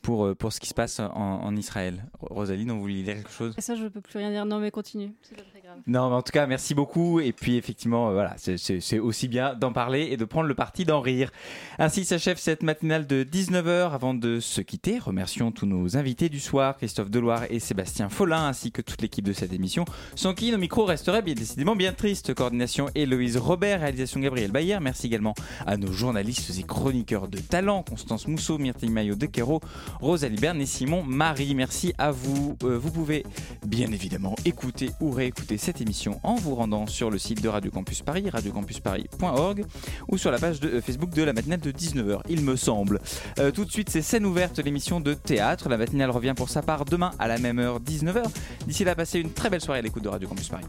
[0.05, 2.05] pour, euh, pour ce qui se passe en, en Israël.
[2.21, 4.45] Rosalie, vous vouliez dire quelque chose ça, je peux plus rien dire.
[4.45, 5.11] Non, mais continue.
[5.23, 5.77] C'est pas très grave.
[5.87, 7.19] Non, mais en tout cas, merci beaucoup.
[7.19, 10.85] Et puis, effectivement, euh, voilà, c'est aussi bien d'en parler et de prendre le parti
[10.85, 11.31] d'en rire.
[11.79, 13.91] Ainsi s'achève cette matinale de 19h.
[13.91, 18.47] Avant de se quitter, remercions tous nos invités du soir, Christophe Deloire et Sébastien Follin,
[18.47, 21.93] ainsi que toute l'équipe de cette émission, sans qui nos micros resteraient bien décidément bien
[21.93, 22.33] tristes.
[22.35, 24.77] Coordination Héloïse Robert, réalisation Gabriel Bayer.
[24.79, 25.33] Merci également
[25.65, 29.61] à nos journalistes et chroniqueurs de talent, Constance Mousseau, Myrtille Maillot de Quero,
[30.01, 31.55] Rosalie Berne et Simon Marie.
[31.55, 32.57] Merci à vous.
[32.63, 33.25] Euh, vous pouvez
[33.65, 37.71] bien évidemment écouter ou réécouter cette émission en vous rendant sur le site de Radio
[37.71, 39.65] Campus Paris, radiocampusparis.org
[40.07, 42.99] ou sur la page de euh, Facebook de la matinale de 19h, il me semble.
[43.39, 45.69] Euh, tout de suite, c'est scène ouverte, l'émission de théâtre.
[45.69, 48.23] La matinale revient pour sa part demain à la même heure, 19h.
[48.67, 50.65] D'ici là, passez une très belle soirée à l'écoute de Radio Campus Paris.